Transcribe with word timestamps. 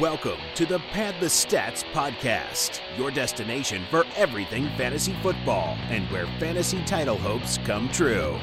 Welcome 0.00 0.40
to 0.56 0.66
the 0.66 0.78
Pad 0.90 1.14
the 1.20 1.26
Stats 1.26 1.82
podcast, 1.92 2.80
your 2.98 3.10
destination 3.10 3.82
for 3.88 4.04
everything 4.14 4.68
fantasy 4.76 5.16
football 5.22 5.74
and 5.88 6.06
where 6.10 6.26
fantasy 6.38 6.84
title 6.84 7.16
hopes 7.16 7.56
come 7.64 7.88
true. 7.88 8.38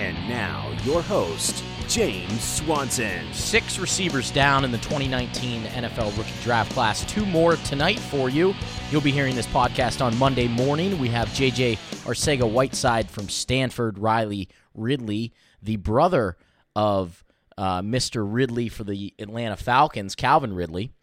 And 0.00 0.16
now, 0.28 0.76
your 0.82 1.00
host, 1.00 1.62
James 1.86 2.42
Swanson. 2.42 3.32
Six 3.32 3.78
receivers 3.78 4.32
down 4.32 4.64
in 4.64 4.72
the 4.72 4.78
2019 4.78 5.62
NFL 5.62 6.18
rookie 6.18 6.32
draft 6.42 6.72
class. 6.72 7.04
Two 7.04 7.24
more 7.24 7.54
tonight 7.54 8.00
for 8.00 8.28
you. 8.28 8.52
You'll 8.90 9.00
be 9.00 9.12
hearing 9.12 9.36
this 9.36 9.46
podcast 9.46 10.04
on 10.04 10.18
Monday 10.18 10.48
morning. 10.48 10.98
We 10.98 11.06
have 11.10 11.28
JJ 11.28 11.76
Arcega 12.04 12.50
Whiteside 12.50 13.08
from 13.08 13.28
Stanford, 13.28 13.96
Riley 13.96 14.48
Ridley, 14.74 15.34
the 15.62 15.76
brother 15.76 16.36
of 16.74 17.22
uh, 17.60 17.82
Mr. 17.82 18.26
Ridley 18.26 18.70
for 18.70 18.84
the 18.84 19.12
Atlanta 19.18 19.54
Falcons, 19.54 20.14
Calvin 20.14 20.54
Ridley. 20.54 20.94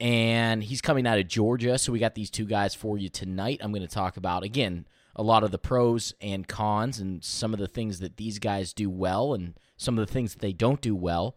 And 0.00 0.60
he's 0.64 0.80
coming 0.80 1.06
out 1.06 1.20
of 1.20 1.28
Georgia. 1.28 1.78
So 1.78 1.92
we 1.92 2.00
got 2.00 2.16
these 2.16 2.30
two 2.30 2.46
guys 2.46 2.74
for 2.74 2.98
you 2.98 3.08
tonight. 3.08 3.60
I'm 3.62 3.70
going 3.70 3.86
to 3.86 3.94
talk 3.94 4.16
about, 4.16 4.42
again, 4.42 4.88
a 5.14 5.22
lot 5.22 5.44
of 5.44 5.52
the 5.52 5.58
pros 5.58 6.12
and 6.20 6.48
cons 6.48 6.98
and 6.98 7.22
some 7.22 7.54
of 7.54 7.60
the 7.60 7.68
things 7.68 8.00
that 8.00 8.16
these 8.16 8.40
guys 8.40 8.72
do 8.72 8.90
well 8.90 9.34
and 9.34 9.54
some 9.76 9.96
of 9.96 10.04
the 10.04 10.12
things 10.12 10.32
that 10.32 10.40
they 10.40 10.52
don't 10.52 10.80
do 10.80 10.96
well. 10.96 11.36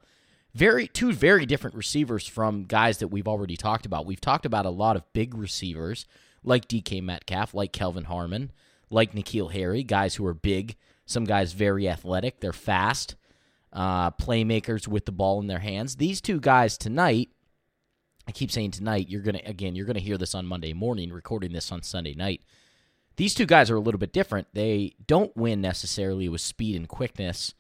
Very 0.56 0.88
two 0.88 1.14
very 1.14 1.46
different 1.46 1.76
receivers 1.76 2.26
from 2.26 2.64
guys 2.64 2.98
that 2.98 3.10
we've 3.10 3.28
already 3.28 3.58
talked 3.58 3.86
about. 3.86 4.08
We've 4.08 4.20
talked 4.20 4.48
about 4.48 4.66
a 4.66 4.72
lot 4.72 4.96
of 4.96 5.14
big 5.14 5.38
receivers 5.38 6.08
like 6.44 6.68
DK 6.68 7.04
Metcalf, 7.04 7.54
like 7.54 7.72
Kelvin 7.72 8.06
Harmon, 8.06 8.52
like 8.90 9.14
N'Keal 9.14 9.52
Harry, 9.52 9.84
guys 9.84 10.16
who 10.16 10.26
are 10.26 10.34
big, 10.34 10.78
some 11.06 11.26
guys 11.26 11.54
very 11.54 11.88
athletic, 11.88 12.40
they're 12.40 12.54
fast 12.54 13.16
uh, 13.74 14.12
playmakers 14.12 14.88
with 14.88 15.06
the 15.06 15.12
ball 15.12 15.40
in 15.40 15.48
their 15.48 15.60
hands. 15.60 15.96
These 15.96 16.22
two 16.22 16.40
guys 16.40 16.78
tonight, 16.78 17.30
I 18.28 18.32
keep 18.32 18.52
saying 18.52 18.72
tonight, 18.72 19.10
you're 19.10 19.22
going 19.22 19.38
to, 19.38 19.46
again, 19.48 19.76
you're 19.76 19.86
going 19.86 19.96
to 19.96 20.02
hear 20.02 20.18
this 20.18 20.36
on 20.36 20.46
Monday 20.46 20.74
morning, 20.74 21.12
recording 21.12 21.54
this 21.54 21.72
on 21.72 21.82
Sunday 21.84 22.14
night. 22.14 22.42
These 23.16 23.34
two 23.34 23.46
guys 23.46 23.72
are 23.72 23.76
a 23.76 23.82
little 23.82 24.00
bit 24.00 24.14
different. 24.14 24.48
They 24.54 24.94
don't 25.06 25.36
win 25.36 25.60
necessarily 25.62 26.30
with 26.30 26.42
speed 26.42 26.76
and 26.76 26.88
quickness. 26.88 27.54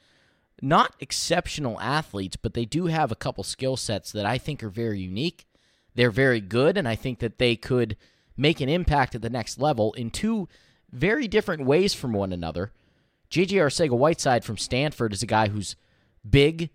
Not 0.61 0.95
exceptional 0.99 1.79
athletes, 1.79 2.35
but 2.35 2.53
they 2.53 2.65
do 2.65 2.87
have 2.87 3.11
a 3.11 3.15
couple 3.15 3.43
skill 3.43 3.77
sets 3.77 4.11
that 4.11 4.25
I 4.25 4.37
think 4.37 4.63
are 4.63 4.69
very 4.69 4.99
unique. 4.99 5.47
They're 5.95 6.11
very 6.11 6.41
good, 6.41 6.77
and 6.77 6.87
I 6.87 6.95
think 6.95 7.19
that 7.19 7.39
they 7.39 7.55
could 7.55 7.97
make 8.35 8.61
an 8.61 8.69
impact 8.69 9.15
at 9.15 9.23
the 9.23 9.29
next 9.31 9.59
level 9.59 9.93
in 9.93 10.11
two 10.11 10.47
very 10.91 11.27
different 11.27 11.65
ways 11.65 11.93
from 11.93 12.13
one 12.13 12.31
another. 12.31 12.71
JJ 13.31 13.53
Arcega 13.53 13.97
Whiteside 13.97 14.45
from 14.45 14.57
Stanford 14.57 15.11
is 15.11 15.23
a 15.23 15.27
guy 15.27 15.49
who's 15.49 15.75
big. 16.29 16.69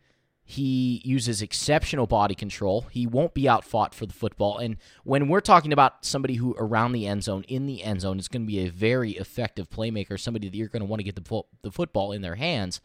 He 0.45 1.01
uses 1.05 1.41
exceptional 1.41 2.07
body 2.07 2.35
control. 2.35 2.87
He 2.91 3.07
won't 3.07 3.33
be 3.33 3.49
outfought 3.49 3.95
for 3.95 4.07
the 4.07 4.13
football. 4.13 4.59
And 4.59 4.77
when 5.05 5.29
we're 5.29 5.41
talking 5.41 5.73
about 5.73 6.05
somebody 6.05 6.35
who 6.35 6.55
around 6.59 6.93
the 6.93 7.07
end 7.07 7.25
zone, 7.25 7.45
in 7.45 7.67
the 7.67 7.83
end 7.83 8.01
zone, 8.01 8.19
is 8.19 8.29
going 8.29 8.43
to 8.43 8.53
be 8.53 8.61
a 8.61 8.71
very 8.71 9.13
effective 9.13 9.71
playmaker, 9.71 10.19
somebody 10.19 10.49
that 10.49 10.57
you're 10.57 10.69
going 10.69 10.83
to 10.83 10.89
want 10.89 11.01
to 11.01 11.05
get 11.05 11.15
the, 11.15 11.23
fo- 11.23 11.47
the 11.63 11.71
football 11.71 12.13
in 12.13 12.23
their 12.23 12.35
hands 12.35 12.81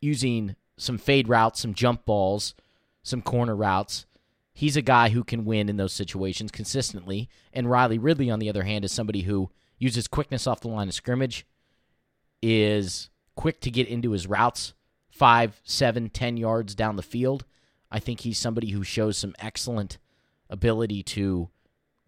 using 0.00 0.56
some 0.76 0.98
fade 0.98 1.28
routes, 1.28 1.60
some 1.60 1.72
jump 1.72 2.04
balls, 2.04 2.54
some 3.02 3.22
corner 3.22 3.56
routes. 3.56 4.04
He's 4.52 4.76
a 4.76 4.82
guy 4.82 5.10
who 5.10 5.22
can 5.22 5.44
win 5.44 5.68
in 5.68 5.76
those 5.76 5.92
situations 5.92 6.50
consistently. 6.50 7.28
And 7.52 7.70
Riley 7.70 7.98
Ridley, 7.98 8.30
on 8.30 8.38
the 8.38 8.48
other 8.48 8.64
hand, 8.64 8.84
is 8.84 8.92
somebody 8.92 9.22
who 9.22 9.50
uses 9.78 10.08
quickness 10.08 10.46
off 10.46 10.60
the 10.60 10.68
line 10.68 10.88
of 10.88 10.94
scrimmage, 10.94 11.46
is 12.42 13.10
quick 13.34 13.60
to 13.60 13.70
get 13.70 13.86
into 13.86 14.10
his 14.10 14.26
routes, 14.26 14.72
five, 15.16 15.60
seven, 15.64 16.10
ten 16.10 16.36
yards 16.36 16.74
down 16.74 16.96
the 16.96 17.02
field. 17.02 17.44
I 17.90 17.98
think 17.98 18.20
he's 18.20 18.38
somebody 18.38 18.70
who 18.70 18.82
shows 18.82 19.16
some 19.16 19.34
excellent 19.38 19.98
ability 20.50 21.02
to 21.02 21.48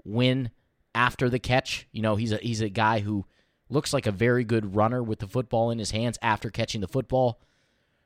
win 0.05 0.51
after 0.95 1.31
the 1.31 1.39
catch. 1.39 1.87
You 1.93 2.03
know, 2.03 2.17
he's 2.17 2.33
a 2.33 2.37
he's 2.37 2.61
a 2.61 2.69
guy 2.69 3.01
who 3.01 3.25
looks 3.71 3.93
like 3.93 4.07
a 4.07 4.13
very 4.13 4.45
good 4.45 4.75
runner 4.75 5.03
with 5.03 5.21
the 5.21 5.27
football 5.27 5.71
in 5.71 5.79
his 5.79 5.91
hands 5.91 6.19
after 6.23 6.51
catching 6.51 6.81
the 6.81 6.89
football. 6.89 7.41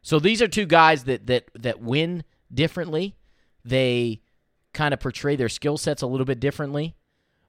So 0.02 0.18
these 0.18 0.42
are 0.42 0.48
two 0.48 0.66
guys 0.66 1.04
that 1.04 1.26
that 1.26 1.50
that 1.54 1.80
win 1.80 2.24
differently. 2.52 3.16
They 3.64 4.20
kind 4.72 4.94
of 4.94 5.00
portray 5.00 5.36
their 5.36 5.48
skill 5.48 5.78
sets 5.78 6.02
a 6.02 6.06
little 6.06 6.24
bit 6.26 6.40
differently, 6.40 6.96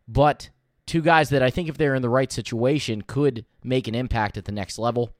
but 0.07 0.49
two 0.85 1.01
guys 1.01 1.29
that 1.29 1.41
I 1.41 1.49
think 1.49 1.69
if 1.69 1.77
they're 1.77 1.95
in 1.95 2.01
the 2.01 2.09
right 2.09 2.31
situation 2.31 3.01
could 3.01 3.45
make 3.63 3.87
an 3.87 3.95
impact 3.95 4.37
at 4.37 4.45
the 4.45 4.51
next 4.51 4.77
level. 4.77 5.15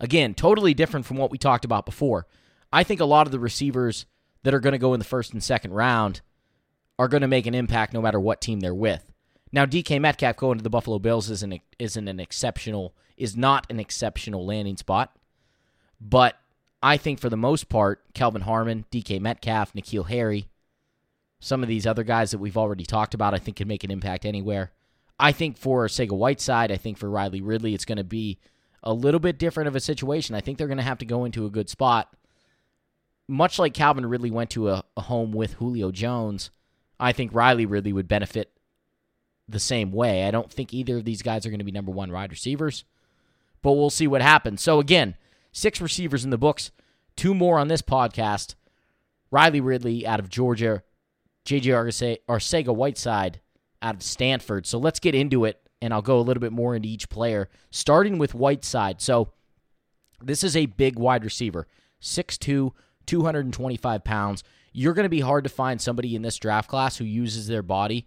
Again, 0.00 0.34
totally 0.34 0.74
different 0.74 1.06
from 1.06 1.18
what 1.18 1.30
we 1.30 1.38
talked 1.38 1.64
about 1.64 1.86
before. 1.86 2.26
I 2.72 2.82
think 2.84 3.00
a 3.00 3.04
lot 3.04 3.26
of 3.26 3.32
the 3.32 3.38
receivers 3.38 4.06
that 4.42 4.54
are 4.54 4.60
going 4.60 4.72
to 4.72 4.78
go 4.78 4.94
in 4.94 4.98
the 4.98 5.04
first 5.04 5.32
and 5.32 5.42
second 5.42 5.72
round 5.72 6.22
are 6.98 7.08
going 7.08 7.20
to 7.20 7.28
make 7.28 7.46
an 7.46 7.54
impact 7.54 7.92
no 7.92 8.00
matter 8.00 8.18
what 8.18 8.40
team 8.40 8.60
they're 8.60 8.74
with. 8.74 9.12
Now, 9.52 9.66
DK 9.66 10.00
Metcalf 10.00 10.36
going 10.36 10.58
to 10.58 10.64
the 10.64 10.70
Buffalo 10.70 10.98
Bills 10.98 11.28
isn't 11.30 11.60
isn't 11.78 12.08
an 12.08 12.20
exceptional 12.20 12.94
is 13.16 13.36
not 13.36 13.66
an 13.68 13.80
exceptional 13.80 14.46
landing 14.46 14.76
spot, 14.76 15.14
but 16.00 16.36
I 16.82 16.96
think 16.96 17.18
for 17.18 17.28
the 17.28 17.36
most 17.36 17.68
part, 17.68 18.02
Kelvin 18.14 18.42
Harmon, 18.42 18.86
DK 18.90 19.20
Metcalf, 19.20 19.74
N'Keal 19.74 20.08
Harry, 20.08 20.48
some 21.40 21.62
of 21.62 21.68
these 21.68 21.86
other 21.86 22.04
guys 22.04 22.30
that 22.30 22.38
we've 22.38 22.56
already 22.56 22.84
talked 22.84 23.12
about, 23.12 23.34
I 23.34 23.38
think 23.38 23.56
can 23.56 23.68
make 23.68 23.84
an 23.84 23.90
impact 23.90 24.24
anywhere. 24.24 24.72
I 25.18 25.32
think 25.32 25.58
for 25.58 25.86
Arcega 25.86 26.16
Whiteside, 26.16 26.72
I 26.72 26.76
think 26.76 26.96
for 26.96 27.10
Riley 27.10 27.42
Ridley, 27.42 27.74
it's 27.74 27.84
going 27.84 27.98
to 27.98 28.04
be 28.04 28.38
a 28.82 28.92
little 28.92 29.20
bit 29.20 29.38
different 29.38 29.68
of 29.68 29.76
a 29.76 29.80
situation. 29.80 30.34
I 30.34 30.40
think 30.40 30.58
they're 30.58 30.66
going 30.66 30.78
to 30.78 30.82
have 30.82 30.98
to 30.98 31.04
go 31.04 31.24
into 31.24 31.46
a 31.46 31.50
good 31.50 31.68
spot. 31.68 32.14
Much 33.28 33.58
like 33.58 33.74
Calvin 33.74 34.06
Ridley 34.06 34.30
went 34.30 34.50
to 34.50 34.70
a, 34.70 34.84
a 34.96 35.02
home 35.02 35.32
with 35.32 35.54
Julio 35.54 35.90
Jones, 35.92 36.50
I 36.98 37.12
think 37.12 37.34
Riley 37.34 37.66
Ridley 37.66 37.92
would 37.92 38.08
benefit 38.08 38.52
the 39.48 39.60
same 39.60 39.92
way. 39.92 40.24
I 40.24 40.30
don't 40.30 40.52
think 40.52 40.74
either 40.74 40.96
of 40.96 41.04
these 41.04 41.22
guys 41.22 41.46
are 41.46 41.50
going 41.50 41.58
to 41.58 41.64
be 41.64 41.72
number 41.72 41.92
one 41.92 42.12
wide 42.12 42.30
receivers, 42.30 42.84
but 43.62 43.72
we'll 43.72 43.90
see 43.90 44.06
what 44.06 44.22
happens. 44.22 44.62
So, 44.62 44.80
again, 44.80 45.16
six 45.52 45.80
receivers 45.80 46.24
in 46.24 46.30
the 46.30 46.38
books, 46.38 46.70
two 47.16 47.34
more 47.34 47.58
on 47.58 47.68
this 47.68 47.82
podcast. 47.82 48.54
Riley 49.30 49.60
Ridley 49.60 50.06
out 50.06 50.18
of 50.18 50.28
Georgia, 50.28 50.82
JJ 51.46 52.18
Arcega 52.28 52.74
Whiteside 52.74 53.40
out 53.82 53.94
of 53.94 54.02
Stanford. 54.02 54.66
So 54.66 54.78
let's 54.78 55.00
get 55.00 55.14
into 55.14 55.44
it 55.44 55.60
and 55.82 55.94
I'll 55.94 56.02
go 56.02 56.18
a 56.18 56.22
little 56.22 56.40
bit 56.40 56.52
more 56.52 56.74
into 56.74 56.88
each 56.88 57.08
player, 57.08 57.48
starting 57.70 58.18
with 58.18 58.34
Whiteside. 58.34 59.00
So 59.00 59.32
this 60.22 60.44
is 60.44 60.56
a 60.56 60.66
big 60.66 60.98
wide 60.98 61.24
receiver, 61.24 61.66
6'2, 62.02 62.72
225 63.06 64.04
pounds. 64.04 64.44
You're 64.72 64.94
going 64.94 65.04
to 65.04 65.08
be 65.08 65.20
hard 65.20 65.44
to 65.44 65.50
find 65.50 65.80
somebody 65.80 66.14
in 66.14 66.22
this 66.22 66.36
draft 66.36 66.68
class 66.68 66.98
who 66.98 67.04
uses 67.04 67.46
their 67.46 67.62
body 67.62 68.06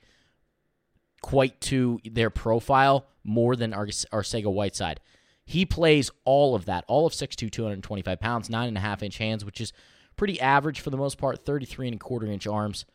quite 1.22 1.60
to 1.62 2.00
their 2.06 2.30
profile 2.30 3.08
more 3.24 3.56
than 3.56 3.72
Arcega 3.72 4.52
Whiteside. 4.52 5.00
He 5.46 5.66
plays 5.66 6.10
all 6.26 6.56
of 6.56 6.66
that, 6.66 6.86
all 6.88 7.06
of 7.06 7.14
6'2, 7.14 7.52
225 7.52 8.20
pounds, 8.20 8.50
9.5 8.50 9.04
inch 9.04 9.18
hands, 9.18 9.44
which 9.44 9.60
is 9.60 9.74
pretty 10.16 10.40
average 10.40 10.80
for 10.80 10.90
the 10.90 10.98
most 10.98 11.18
part, 11.18 11.46
33 11.46 11.88
and 11.88 11.96
a 11.96 12.00
quarter 12.00 12.28
inch 12.28 12.48
arms 12.48 12.86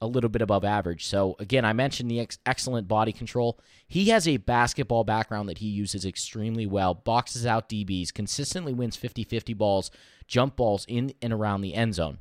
a 0.00 0.06
little 0.06 0.28
bit 0.28 0.42
above 0.42 0.64
average. 0.64 1.06
So, 1.06 1.36
again, 1.38 1.64
I 1.64 1.72
mentioned 1.72 2.10
the 2.10 2.20
ex- 2.20 2.38
excellent 2.44 2.86
body 2.86 3.12
control. 3.12 3.58
He 3.88 4.10
has 4.10 4.28
a 4.28 4.36
basketball 4.36 5.04
background 5.04 5.48
that 5.48 5.58
he 5.58 5.68
uses 5.68 6.04
extremely 6.04 6.66
well, 6.66 6.94
boxes 6.94 7.46
out 7.46 7.68
DBs, 7.68 8.12
consistently 8.12 8.74
wins 8.74 8.96
50 8.96 9.24
50 9.24 9.54
balls, 9.54 9.90
jump 10.26 10.56
balls 10.56 10.84
in 10.88 11.14
and 11.22 11.32
around 11.32 11.62
the 11.62 11.74
end 11.74 11.94
zone. 11.94 12.18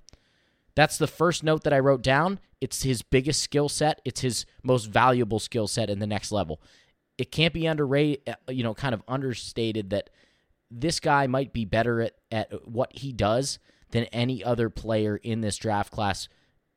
That's 0.75 0.97
the 0.97 1.07
first 1.07 1.43
note 1.43 1.63
that 1.63 1.73
I 1.73 1.79
wrote 1.79 2.01
down. 2.01 2.39
It's 2.61 2.83
his 2.83 3.01
biggest 3.01 3.41
skill 3.41 3.69
set, 3.69 4.01
it's 4.05 4.21
his 4.21 4.45
most 4.63 4.85
valuable 4.85 5.39
skill 5.39 5.67
set 5.67 5.89
in 5.89 5.99
the 5.99 6.07
next 6.07 6.31
level. 6.31 6.61
It 7.17 7.31
can't 7.31 7.53
be 7.53 7.65
underrated, 7.65 8.27
uh, 8.27 8.51
you 8.51 8.63
know, 8.63 8.73
kind 8.73 8.93
of 8.93 9.03
understated 9.07 9.89
that 9.91 10.09
this 10.71 10.99
guy 10.99 11.27
might 11.27 11.53
be 11.53 11.65
better 11.65 12.01
at, 12.01 12.13
at 12.31 12.67
what 12.67 12.97
he 12.97 13.13
does 13.13 13.59
than 13.91 14.05
any 14.05 14.43
other 14.43 14.69
player 14.69 15.17
in 15.17 15.41
this 15.41 15.57
draft 15.57 15.91
class 15.91 16.27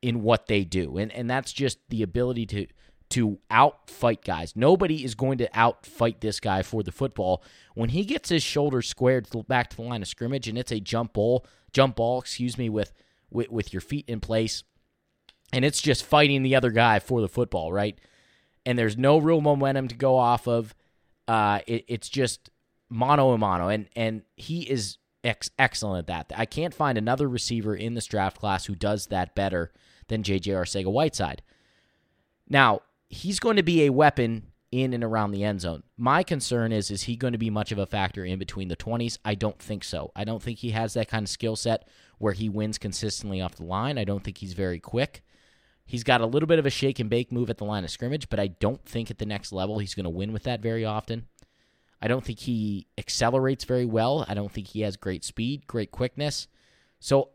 in 0.01 0.21
what 0.21 0.47
they 0.47 0.63
do. 0.63 0.97
And 0.97 1.11
and 1.11 1.29
that's 1.29 1.51
just 1.51 1.79
the 1.89 2.03
ability 2.03 2.45
to 2.47 2.67
to 3.09 3.39
outfight 3.49 4.23
guys. 4.23 4.55
Nobody 4.55 5.03
is 5.03 5.15
going 5.15 5.39
to 5.39 5.49
outfight 5.49 6.19
this 6.19 6.39
guy 6.39 6.61
for 6.61 6.83
the 6.83 6.91
football. 6.91 7.43
When 7.73 7.89
he 7.89 8.05
gets 8.05 8.29
his 8.29 8.43
shoulders 8.43 8.87
squared 8.87 9.27
back 9.47 9.71
to 9.71 9.77
the 9.77 9.81
line 9.81 10.01
of 10.01 10.07
scrimmage 10.07 10.47
and 10.47 10.57
it's 10.57 10.71
a 10.71 10.79
jump 10.79 11.13
ball, 11.13 11.45
jump 11.73 11.95
ball, 11.95 12.19
excuse 12.19 12.57
me, 12.57 12.69
with 12.69 12.93
with, 13.31 13.49
with 13.49 13.73
your 13.73 13.81
feet 13.81 14.05
in 14.07 14.19
place, 14.19 14.63
and 15.51 15.65
it's 15.65 15.81
just 15.81 16.03
fighting 16.03 16.43
the 16.43 16.55
other 16.55 16.71
guy 16.71 16.99
for 16.99 17.21
the 17.21 17.27
football, 17.27 17.71
right? 17.71 17.99
And 18.65 18.77
there's 18.77 18.97
no 18.97 19.17
real 19.17 19.41
momentum 19.41 19.87
to 19.87 19.95
go 19.95 20.15
off 20.15 20.47
of. 20.47 20.75
Uh, 21.27 21.59
it, 21.67 21.85
it's 21.87 22.09
just 22.09 22.49
mono 22.89 23.31
a 23.31 23.37
mono, 23.37 23.69
and 23.69 23.87
and 23.95 24.23
he 24.35 24.61
is 24.61 24.97
ex- 25.23 25.49
excellent 25.57 26.09
at 26.09 26.27
that. 26.29 26.39
I 26.39 26.45
can't 26.45 26.73
find 26.73 26.97
another 26.97 27.27
receiver 27.27 27.75
in 27.75 27.93
this 27.93 28.05
draft 28.05 28.39
class 28.39 28.65
who 28.65 28.75
does 28.75 29.07
that 29.07 29.35
better 29.35 29.71
than 30.09 30.23
J.J. 30.23 30.51
Arcega 30.51 30.91
Whiteside. 30.91 31.41
Now, 32.49 32.81
he's 33.09 33.39
going 33.39 33.55
to 33.55 33.63
be 33.63 33.85
a 33.85 33.91
weapon 33.91 34.43
in 34.71 34.93
and 34.93 35.03
around 35.03 35.31
the 35.31 35.43
end 35.43 35.61
zone. 35.61 35.83
My 35.97 36.23
concern 36.23 36.71
is 36.71 36.91
is 36.91 37.03
he 37.03 37.15
going 37.15 37.33
to 37.33 37.39
be 37.39 37.49
much 37.49 37.71
of 37.71 37.79
a 37.79 37.85
factor 37.85 38.23
in 38.23 38.37
between 38.37 38.67
the 38.67 38.75
20s? 38.75 39.17
I 39.25 39.35
don't 39.35 39.59
think 39.59 39.83
so. 39.83 40.11
I 40.15 40.23
don't 40.23 40.41
think 40.41 40.59
he 40.59 40.71
has 40.71 40.93
that 40.93 41.07
kind 41.07 41.23
of 41.23 41.29
skill 41.29 41.55
set 41.55 41.87
where 42.19 42.33
he 42.33 42.49
wins 42.49 42.77
consistently 42.77 43.41
off 43.41 43.55
the 43.55 43.63
line. 43.63 43.97
I 43.97 44.03
don't 44.03 44.23
think 44.23 44.37
he's 44.37 44.53
very 44.53 44.79
quick. 44.79 45.23
He's 45.85 46.03
got 46.03 46.21
a 46.21 46.27
little 46.27 46.45
bit 46.45 46.59
of 46.59 46.67
a 46.67 46.69
shake 46.69 46.99
and 46.99 47.09
bake 47.09 47.31
move 47.31 47.49
at 47.49 47.57
the 47.57 47.65
line 47.65 47.83
of 47.83 47.89
scrimmage, 47.89 48.29
but 48.29 48.39
I 48.39 48.47
don't 48.47 48.85
think 48.85 49.09
at 49.09 49.17
the 49.17 49.25
next 49.25 49.51
level 49.51 49.79
he's 49.79 49.95
going 49.95 50.03
to 50.03 50.09
win 50.11 50.33
with 50.33 50.43
that 50.43 50.61
very 50.61 50.85
often. 50.85 51.25
I 52.01 52.07
don't 52.07 52.23
think 52.23 52.39
he 52.39 52.87
accelerates 52.97 53.65
very 53.65 53.85
well. 53.85 54.23
I 54.27 54.35
don't 54.35 54.51
think 54.51 54.67
he 54.67 54.81
has 54.81 54.97
great 54.97 55.23
speed, 55.23 55.65
great 55.65 55.91
quickness. 55.91 56.47
So, 56.99 57.29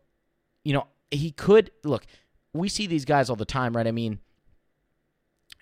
you 0.63 0.73
know, 0.73 0.87
he 1.11 1.31
could 1.31 1.71
look, 1.83 2.05
we 2.55 2.69
see 2.69 2.87
these 2.87 3.05
guys 3.05 3.29
all 3.29 3.35
the 3.35 3.45
time, 3.45 3.75
right? 3.75 3.87
I 3.87 3.91
mean, 3.91 4.19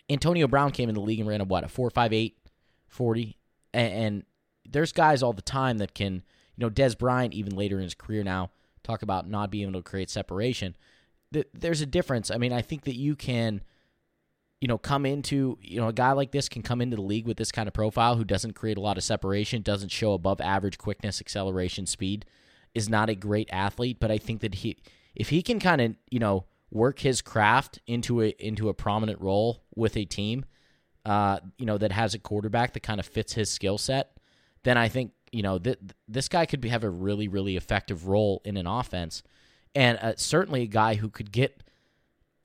Antonio 0.09 0.47
Brown 0.47 0.71
came 0.71 0.89
in 0.89 0.95
the 0.95 1.01
league 1.01 1.19
and 1.19 1.27
ran 1.27 1.41
a 1.41 1.45
what, 1.45 1.63
a 1.63 1.67
4.58 1.67 2.33
40 2.87 3.37
and, 3.73 3.93
and 3.93 4.23
there's 4.69 4.91
guys 4.91 5.23
all 5.23 5.33
the 5.33 5.41
time 5.41 5.79
that 5.79 5.93
can, 5.95 6.13
you 6.13 6.59
know, 6.59 6.69
Dez 6.69 6.97
Bryant 6.97 7.33
even 7.33 7.55
later 7.55 7.77
in 7.77 7.83
his 7.83 7.95
career 7.95 8.23
now 8.23 8.51
talk 8.83 9.01
about 9.01 9.27
not 9.27 9.49
being 9.49 9.69
able 9.69 9.79
to 9.81 9.89
create 9.89 10.09
separation. 10.09 10.75
There's 11.53 11.81
a 11.81 11.85
difference. 11.87 12.29
I 12.29 12.37
mean, 12.37 12.53
I 12.53 12.61
think 12.61 12.83
that 12.83 12.95
you 12.95 13.15
can 13.15 13.61
you 14.63 14.67
know, 14.67 14.77
come 14.77 15.05
into, 15.05 15.57
you 15.61 15.77
know, 15.81 15.89
a 15.89 15.93
guy 15.93 16.13
like 16.13 16.31
this 16.31 16.47
can 16.47 16.61
come 16.61 16.79
into 16.79 16.95
the 16.95 17.01
league 17.01 17.27
with 17.27 17.35
this 17.35 17.51
kind 17.51 17.67
of 17.67 17.73
profile 17.73 18.15
who 18.15 18.23
doesn't 18.23 18.53
create 18.53 18.77
a 18.77 18.81
lot 18.81 18.95
of 18.95 19.03
separation, 19.03 19.61
doesn't 19.61 19.89
show 19.89 20.13
above 20.13 20.39
average 20.39 20.77
quickness, 20.77 21.19
acceleration, 21.19 21.85
speed, 21.85 22.23
is 22.73 22.87
not 22.87 23.09
a 23.09 23.15
great 23.15 23.49
athlete, 23.51 23.97
but 23.99 24.09
I 24.09 24.17
think 24.17 24.39
that 24.39 24.55
he 24.55 24.77
if 25.15 25.27
he 25.27 25.41
can 25.41 25.59
kind 25.59 25.81
of, 25.81 25.95
you 26.09 26.19
know, 26.19 26.45
work 26.73 26.99
his 26.99 27.21
craft 27.21 27.79
into 27.85 28.21
a 28.21 28.29
into 28.39 28.67
a 28.67 28.73
prominent 28.73 29.21
role 29.21 29.63
with 29.75 29.95
a 29.95 30.05
team, 30.05 30.43
uh, 31.05 31.39
you 31.57 31.65
know, 31.65 31.77
that 31.77 31.91
has 31.91 32.13
a 32.13 32.19
quarterback 32.19 32.73
that 32.73 32.81
kind 32.81 32.99
of 32.99 33.05
fits 33.05 33.33
his 33.33 33.49
skill 33.49 33.77
set, 33.77 34.17
then 34.63 34.77
I 34.77 34.89
think, 34.89 35.11
you 35.31 35.43
know, 35.43 35.59
th- 35.59 35.79
this 36.07 36.27
guy 36.27 36.45
could 36.45 36.61
be, 36.61 36.69
have 36.69 36.83
a 36.83 36.89
really 36.89 37.27
really 37.27 37.55
effective 37.55 38.07
role 38.07 38.41
in 38.43 38.57
an 38.57 38.67
offense. 38.67 39.23
And 39.75 39.97
uh, 39.99 40.13
certainly 40.17 40.63
a 40.63 40.67
guy 40.67 40.95
who 40.95 41.09
could 41.09 41.31
get 41.31 41.63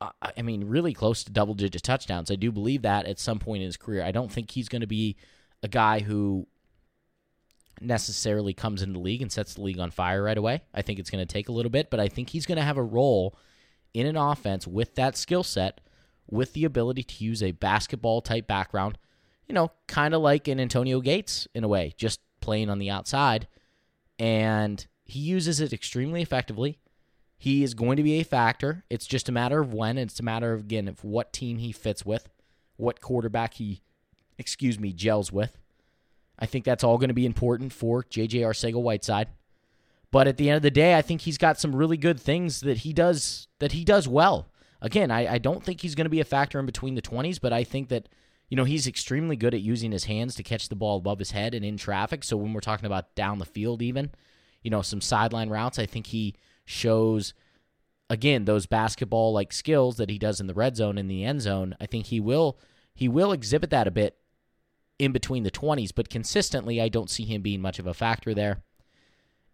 I 0.01 0.43
mean, 0.43 0.65
really 0.65 0.95
close 0.95 1.25
to 1.25 1.33
double 1.33 1.55
digit 1.55 1.83
touchdowns. 1.83 2.31
I 2.31 2.37
do 2.37 2.53
believe 2.53 2.83
that 2.83 3.07
at 3.07 3.19
some 3.19 3.41
point 3.41 3.63
in 3.63 3.67
his 3.67 3.77
career. 3.77 4.05
I 4.05 4.13
don't 4.13 4.31
think 4.31 4.53
he's 4.53 4.69
going 4.69 4.83
to 4.83 4.87
be 4.87 5.17
a 5.61 5.67
guy 5.67 5.99
who 5.99 6.47
necessarily 7.81 8.55
comes 8.55 8.81
into 8.81 8.95
the 8.95 9.01
league 9.01 9.23
and 9.23 9.33
sets 9.33 9.55
the 9.55 9.63
league 9.63 9.81
on 9.81 9.91
fire 9.91 10.23
right 10.23 10.39
away. 10.39 10.63
I 10.73 10.83
think 10.83 11.01
it's 11.01 11.11
going 11.11 11.27
to 11.27 11.33
take 11.33 11.49
a 11.49 11.53
little 11.53 11.71
bit, 11.71 11.91
but 11.91 11.99
I 11.99 12.07
think 12.07 12.31
he's 12.31 12.47
going 12.47 12.59
to 12.59 12.65
have 12.65 12.77
a 12.77 12.83
role 12.83 13.37
in 13.99 14.07
an 14.07 14.17
offense 14.17 14.67
with 14.67 14.95
that 14.95 15.17
skill 15.17 15.43
set, 15.43 15.81
with 16.31 16.53
the 16.53 16.65
ability 16.65 17.03
to 17.03 17.25
use 17.25 17.43
a 17.43 17.53
basketball 17.53 18.21
type 18.21 18.47
background, 18.47 18.99
you 19.47 19.55
know, 19.55 19.73
kind 19.87 20.15
of 20.15 20.23
like 20.23 20.47
an 20.47 20.61
Antonio 20.61 21.01
Gates 21.01 21.49
in 21.55 21.65
a 21.65 21.69
way, 21.69 21.95
just 21.97 22.21
playing 22.41 22.71
on 22.71 22.79
the 22.79 22.91
outside. 22.91 23.49
And 24.19 24.87
he 25.05 25.21
uses 25.21 25.61
it 25.61 25.73
extremely 25.73 26.23
effectively. 26.23 26.79
He 27.37 27.63
is 27.63 27.75
going 27.75 27.97
to 27.97 28.03
be 28.03 28.21
a 28.21 28.25
factor. 28.25 28.85
It's 28.91 29.07
just 29.07 29.29
a 29.29 29.33
matter 29.33 29.61
of 29.61 29.73
when. 29.73 29.97
It's 29.97 30.21
a 30.21 30.25
matter 30.25 30.53
of 30.53 30.61
again 30.61 30.89
of 30.89 31.03
what 31.05 31.33
team 31.33 31.59
he 31.59 31.73
fits 31.73 32.05
with, 32.05 32.29
what 32.77 33.01
quarterback 33.01 33.55
he, 33.55 33.83
excuse 34.37 34.79
me, 34.79 34.93
gels 34.93 35.33
with. 35.33 35.57
I 36.39 36.47
think 36.47 36.65
that's 36.65 36.85
all 36.85 36.99
going 36.99 37.09
to 37.09 37.15
be 37.15 37.27
important 37.27 37.73
for 37.73 38.03
JJ 38.05 38.41
Arcega 38.41 38.81
Whiteside. 38.81 39.29
But 40.11 40.27
at 40.27 40.37
the 40.37 40.49
end 40.49 40.57
of 40.57 40.63
the 40.63 40.71
day, 40.71 40.97
I 40.97 41.03
think 41.03 41.23
he's 41.23 41.39
got 41.39 41.61
some 41.61 41.77
really 41.77 41.97
good 41.97 42.19
things 42.19 42.61
that 42.61 42.79
he 42.79 42.93
does 42.93 43.49
that 43.59 43.73
he 43.73 43.85
does 43.85 44.09
well. 44.09 44.51
Again, 44.81 45.11
I, 45.11 45.35
I 45.35 45.39
don't 45.39 45.63
think 45.63 45.81
he's 45.81 45.95
going 45.95 46.07
to 46.07 46.11
be 46.11 46.21
a 46.21 46.25
factor 46.25 46.59
in 46.59 46.67
between 46.67 46.95
the 46.95 47.03
twenties, 47.03 47.39
but 47.39 47.53
I 47.53 47.65
think 47.65 47.89
that 47.89 48.09
you 48.49 48.57
know 48.57 48.65
he's 48.65 48.87
extremely 48.87 49.37
good 49.37 49.55
at 49.55 49.61
using 49.61 49.93
his 49.93 50.05
hands 50.05 50.35
to 50.37 50.43
catch 50.43 50.69
the 50.69 50.77
ball 50.77 50.99
above 50.99 51.19
his 51.19 51.33
head 51.33 51.55
and 51.55 51.65
in 51.65 51.77
traffic. 51.77 52.25
So 52.25 52.37
when 52.37 52.53
we're 52.53 52.61
talking 52.61 52.87
about 52.87 53.15
down 53.15 53.39
the 53.39 53.45
field, 53.45 53.83
even 53.83 54.11
you 54.63 54.71
know 54.71 54.83
some 54.83 55.01
sideline 55.01 55.51
routes, 55.51 55.79
I 55.79 55.87
think 55.87 56.07
he 56.07 56.35
shows 56.65 57.35
again 58.09 58.47
those 58.47 58.67
basketball 58.67 59.33
like 59.33 59.53
skills 59.53 59.99
that 59.99 60.11
he 60.11 60.19
does 60.19 60.41
in 60.41 60.47
the 60.47 60.55
red 60.55 60.77
zone 60.77 60.97
in 60.97 61.09
the 61.09 61.25
end 61.25 61.43
zone. 61.43 61.77
I 61.81 61.87
think 61.87 62.07
he 62.07 62.21
will 62.21 62.59
he 62.95 63.09
will 63.09 63.33
exhibit 63.33 63.69
that 63.71 63.87
a 63.87 63.91
bit 63.91 64.17
in 64.99 65.13
between 65.13 65.45
the 65.45 65.51
20s, 65.51 65.93
but 65.95 66.09
consistently 66.09 66.81
I 66.81 66.89
don't 66.89 67.11
see 67.11 67.25
him 67.25 67.43
being 67.43 67.61
much 67.61 67.79
of 67.79 67.87
a 67.87 67.95
factor 67.95 68.35
there. 68.35 68.63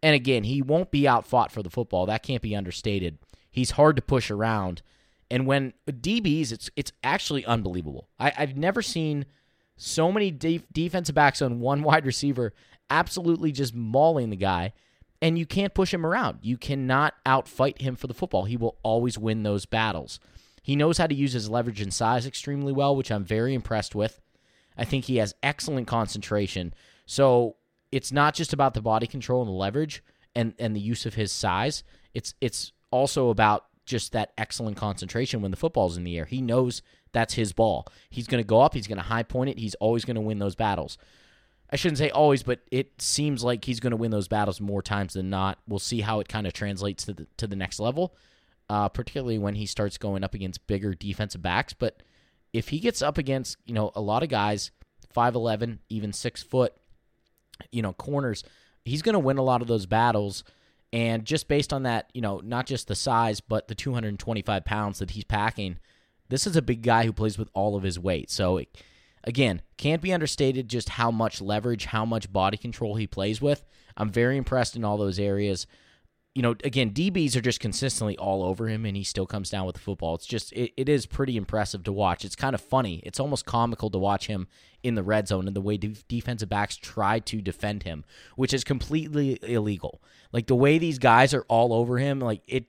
And 0.05 0.15
again, 0.15 0.45
he 0.45 0.61
won't 0.61 0.91
be 0.91 1.09
outfought 1.09 1.51
for 1.51 1.63
the 1.63 1.71
football. 1.71 2.05
That 2.05 2.23
can't 2.23 2.43
be 2.43 2.55
understated. 2.55 3.17
He's 3.51 3.71
hard 3.71 3.97
to 3.97 4.03
push 4.03 4.31
around. 4.31 4.83
And 5.31 5.47
when 5.47 5.73
DBs, 5.89 6.53
it's 6.53 6.69
it's 6.77 6.93
actually 7.03 7.43
unbelievable. 7.47 8.11
I, 8.19 8.29
have 8.37 8.55
never 8.55 8.83
seen 8.83 9.25
so 9.79 10.13
many 10.13 10.31
de- 10.31 10.61
defensive 10.71 11.15
backs 11.15 11.41
on 11.41 11.59
one 11.59 11.83
wide 11.85 12.05
receiver 12.05 12.53
absolutely 12.91 13.51
just 13.51 13.75
mauling 13.75 14.29
the 14.29 14.37
guy 14.37 14.75
and 15.23 15.39
you 15.39 15.47
can't 15.47 15.73
push 15.73 15.95
him 15.95 16.05
around. 16.05 16.41
You 16.43 16.59
cannot 16.59 17.15
outfight 17.25 17.81
him 17.81 17.97
for 17.97 18.07
the 18.07 18.13
football. 18.13 18.45
He 18.45 18.59
will 18.59 18.77
always 18.83 19.17
win 19.17 19.43
those 19.43 19.65
battles. 19.65 20.21
He 20.63 20.77
knows 20.77 20.99
how 20.99 21.07
to 21.07 21.15
use 21.15 21.33
his 21.33 21.49
leverage 21.49 21.81
and 21.81 21.95
size 21.95 22.27
extremely 22.27 22.75
well, 22.75 22.95
which 22.95 23.11
I'm 23.11 23.25
very 23.25 23.55
impressed 23.55 23.95
with. 23.95 24.21
I 24.77 24.85
think 24.85 25.07
he 25.07 25.17
has 25.17 25.35
excellent 25.43 25.87
concentration. 25.87 26.75
So 27.07 27.57
it's 27.95 28.11
not 28.11 28.35
just 28.35 28.53
about 28.53 28.75
the 28.75 28.83
body 28.83 29.07
control 29.07 29.41
and 29.41 29.49
the 29.49 29.53
leverage 29.53 30.03
and, 30.35 30.53
and 30.59 30.75
the 30.75 30.81
use 30.81 31.07
of 31.07 31.15
his 31.15 31.31
size. 31.31 31.85
It's 32.13 32.35
it's 32.41 32.73
also 32.91 33.31
about 33.31 33.67
just 33.87 34.13
that 34.13 34.33
excellent 34.37 34.77
concentration 34.77 35.43
when 35.43 35.53
the 35.53 35.57
football's 35.57 35.97
in 35.97 36.03
the 36.03 36.19
air. 36.19 36.25
He 36.25 36.43
knows 36.43 36.83
that's 37.13 37.35
his 37.35 37.53
ball. 37.53 37.87
He's 38.11 38.27
going 38.27 38.43
to 38.43 38.47
go 38.47 38.61
up, 38.61 38.75
he's 38.75 38.89
going 38.89 38.99
to 38.99 39.05
high 39.05 39.23
point 39.23 39.51
it, 39.51 39.59
he's 39.59 39.77
always 39.77 40.05
going 40.05 40.17
to 40.17 40.21
win 40.21 40.41
those 40.41 40.57
battles. 40.57 40.99
I 41.71 41.77
shouldn't 41.77 41.99
say 41.99 42.11
always, 42.11 42.43
but 42.43 42.61
it 42.73 43.01
seems 43.01 43.45
like 43.45 43.65
he's 43.65 43.81
going 43.81 43.93
to 43.93 43.97
win 43.97 44.11
those 44.11 44.29
battles 44.29 44.61
more 44.61 44.83
times 44.83 45.15
than 45.15 45.31
not. 45.31 45.59
We'll 45.69 45.79
see 45.79 46.01
how 46.01 46.19
it 46.19 46.29
kind 46.29 46.49
of 46.49 46.53
translates 46.53 47.05
to 47.05 47.15
the 47.15 47.29
to 47.37 47.47
the 47.47 47.57
next 47.57 47.79
level, 47.79 48.17
uh, 48.69 48.89
particularly 48.89 49.39
when 49.39 49.55
he 49.55 49.67
starts 49.67 49.99
going 49.99 50.25
up 50.25 50.35
against 50.35 50.67
bigger 50.67 50.95
defensive 50.95 51.43
backs. 51.43 51.73
But 51.73 52.03
if 52.53 52.69
he 52.71 52.81
gets 52.81 53.03
up 53.03 53.19
against 53.19 53.57
you 53.67 53.75
know 53.75 53.93
a 53.95 54.01
lot 54.01 54.25
of 54.25 54.29
guys, 54.29 54.73
five 55.13 55.37
eleven, 55.37 55.79
even 55.89 56.13
six 56.13 56.43
foot, 56.43 56.75
you 57.73 57.83
know 57.83 57.93
corners, 57.93 58.45
he's 58.85 59.03
going 59.03 59.15
to 59.15 59.19
win 59.19 59.39
a 59.39 59.43
lot 59.43 59.63
of 59.63 59.69
those 59.69 59.87
battles. 59.87 60.45
And 60.93 61.25
just 61.25 61.49
based 61.49 61.73
on 61.73 61.83
that, 61.83 62.09
you 62.15 62.21
know, 62.21 62.41
not 62.45 62.67
just 62.67 62.87
the 62.87 62.95
size, 62.95 63.41
but 63.41 63.67
the 63.67 63.75
225 63.75 64.65
pounds 64.65 65.01
that 65.01 65.11
he's 65.11 65.25
packing, 65.25 65.79
this 66.29 66.47
is 66.47 66.55
a 66.55 66.63
big 66.63 66.83
guy 66.83 67.05
who 67.05 67.13
plays 67.13 67.37
with 67.37 67.49
all 67.53 67.77
of 67.77 67.83
his 67.83 67.99
weight. 67.99 68.31
So. 68.31 68.59
It, 68.59 68.77
Again, 69.27 69.63
can't 69.79 70.03
be 70.03 70.13
understated 70.13 70.69
just 70.69 70.91
how 70.91 71.11
much 71.11 71.41
leverage, 71.41 71.87
how 71.87 72.05
much 72.05 72.31
body 72.31 72.59
control 72.59 72.97
he 72.97 73.07
plays 73.07 73.41
with. 73.41 73.65
I'm 73.97 74.11
very 74.11 74.37
impressed 74.37 74.77
in 74.77 74.85
all 74.85 74.99
those 74.99 75.19
areas. 75.19 75.67
You 76.35 76.43
know, 76.43 76.57
again, 76.65 76.91
DBs 76.91 77.37
are 77.37 77.41
just 77.41 77.61
consistently 77.61 78.17
all 78.19 78.43
over 78.43 78.67
him, 78.69 78.85
and 78.85 78.97
he 78.97 79.05
still 79.05 79.27
comes 79.27 79.51
down 79.51 79.67
with 79.67 79.77
the 79.77 79.81
football. 79.81 80.17
It's 80.17 80.27
just, 80.27 80.53
it, 80.53 80.73
it 80.77 80.89
is 80.89 81.07
pretty 81.07 81.37
impressive 81.37 81.85
to 81.85 81.93
watch. 81.93 82.25
It's 82.25 82.35
kind 82.35 82.55
of 82.55 82.61
funny. 82.61 83.01
It's 83.05 83.21
almost 83.21 83.47
comical 83.47 83.89
to 83.91 83.99
watch 83.99 84.27
him 84.27 84.49
in 84.83 84.97
the 84.97 85.03
red 85.05 85.29
zone 85.29 85.47
and 85.47 85.55
the 85.55 85.61
way 85.61 85.77
de- 85.77 85.97
defensive 86.09 86.49
backs 86.49 86.77
try 86.77 87.21
to 87.21 87.41
defend 87.41 87.85
him, 87.85 88.05
which 88.35 88.53
is 88.53 88.65
completely 88.65 89.39
illegal. 89.43 90.03
Like 90.33 90.49
the 90.49 90.57
way 90.57 90.79
these 90.79 90.99
guys 90.99 91.33
are 91.35 91.45
all 91.49 91.73
over 91.73 91.99
him, 91.99 92.19
like 92.19 92.43
it, 92.49 92.67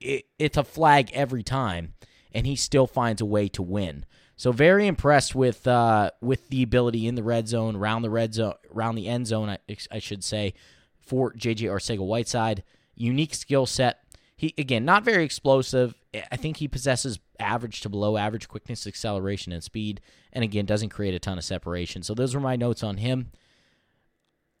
it 0.00 0.26
it's 0.38 0.56
a 0.56 0.64
flag 0.64 1.10
every 1.12 1.42
time, 1.42 1.94
and 2.32 2.46
he 2.46 2.56
still 2.56 2.86
finds 2.86 3.20
a 3.20 3.26
way 3.26 3.48
to 3.48 3.62
win. 3.62 4.04
So 4.36 4.52
very 4.52 4.86
impressed 4.86 5.34
with 5.34 5.66
uh, 5.66 6.10
with 6.20 6.48
the 6.48 6.62
ability 6.62 7.06
in 7.06 7.14
the 7.14 7.22
red 7.22 7.48
zone, 7.48 7.74
around 7.74 8.02
the 8.02 8.10
red 8.10 8.34
zone, 8.34 8.54
around 8.74 8.94
the 8.94 9.08
end 9.08 9.26
zone, 9.26 9.48
I, 9.48 9.58
I 9.90 9.98
should 9.98 10.22
say, 10.22 10.54
for 11.00 11.32
JJ 11.32 11.62
Arcega 11.62 12.04
Whiteside. 12.04 12.62
Unique 12.98 13.34
skill 13.34 13.66
set. 13.66 14.04
He 14.36 14.54
again 14.58 14.84
not 14.84 15.04
very 15.04 15.24
explosive. 15.24 15.94
I 16.32 16.36
think 16.36 16.56
he 16.58 16.68
possesses 16.68 17.18
average 17.38 17.80
to 17.82 17.88
below 17.88 18.16
average 18.16 18.48
quickness, 18.48 18.86
acceleration, 18.86 19.52
and 19.52 19.62
speed, 19.62 20.00
and 20.32 20.44
again 20.44 20.66
doesn't 20.66 20.90
create 20.90 21.14
a 21.14 21.18
ton 21.18 21.38
of 21.38 21.44
separation. 21.44 22.02
So 22.02 22.14
those 22.14 22.34
were 22.34 22.40
my 22.40 22.56
notes 22.56 22.82
on 22.82 22.98
him. 22.98 23.30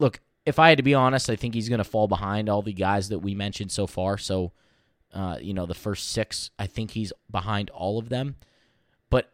Look, 0.00 0.20
if 0.46 0.58
I 0.58 0.68
had 0.70 0.78
to 0.78 0.84
be 0.84 0.94
honest, 0.94 1.28
I 1.30 1.36
think 1.36 1.54
he's 1.54 1.68
going 1.68 1.78
to 1.78 1.84
fall 1.84 2.08
behind 2.08 2.48
all 2.48 2.62
the 2.62 2.72
guys 2.72 3.08
that 3.10 3.18
we 3.20 3.34
mentioned 3.34 3.70
so 3.72 3.86
far. 3.86 4.18
So, 4.18 4.52
uh, 5.12 5.38
you 5.40 5.54
know, 5.54 5.66
the 5.66 5.74
first 5.74 6.10
six, 6.10 6.50
I 6.58 6.66
think 6.66 6.92
he's 6.92 7.12
behind 7.30 7.70
all 7.70 7.98
of 7.98 8.08
them 8.08 8.36
But 9.10 9.32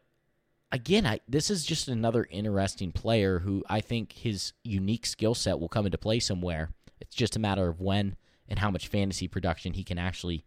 again, 0.73 1.07
I 1.07 1.21
this 1.29 1.51
is 1.51 1.65
just 1.65 1.89
another 1.89 2.27
interesting 2.31 2.93
player 2.93 3.41
who 3.41 3.65
I 3.69 3.81
think 3.81 4.13
his 4.13 4.53
unique 4.63 5.07
skill 5.07 5.35
set 5.35 5.59
will 5.59 5.69
come 5.69 5.87
into 5.87 5.99
play 5.99 6.21
somewhere. 6.21 6.71
It's 7.01 7.15
just 7.17 7.37
a 7.37 7.41
matter 7.41 7.69
of 7.69 7.81
when 7.81 8.17
and 8.49 8.59
how 8.59 8.71
much 8.71 8.89
fantasy 8.89 9.29
production 9.29 9.73
he 9.73 9.85
can 9.85 9.99
actually, 9.99 10.45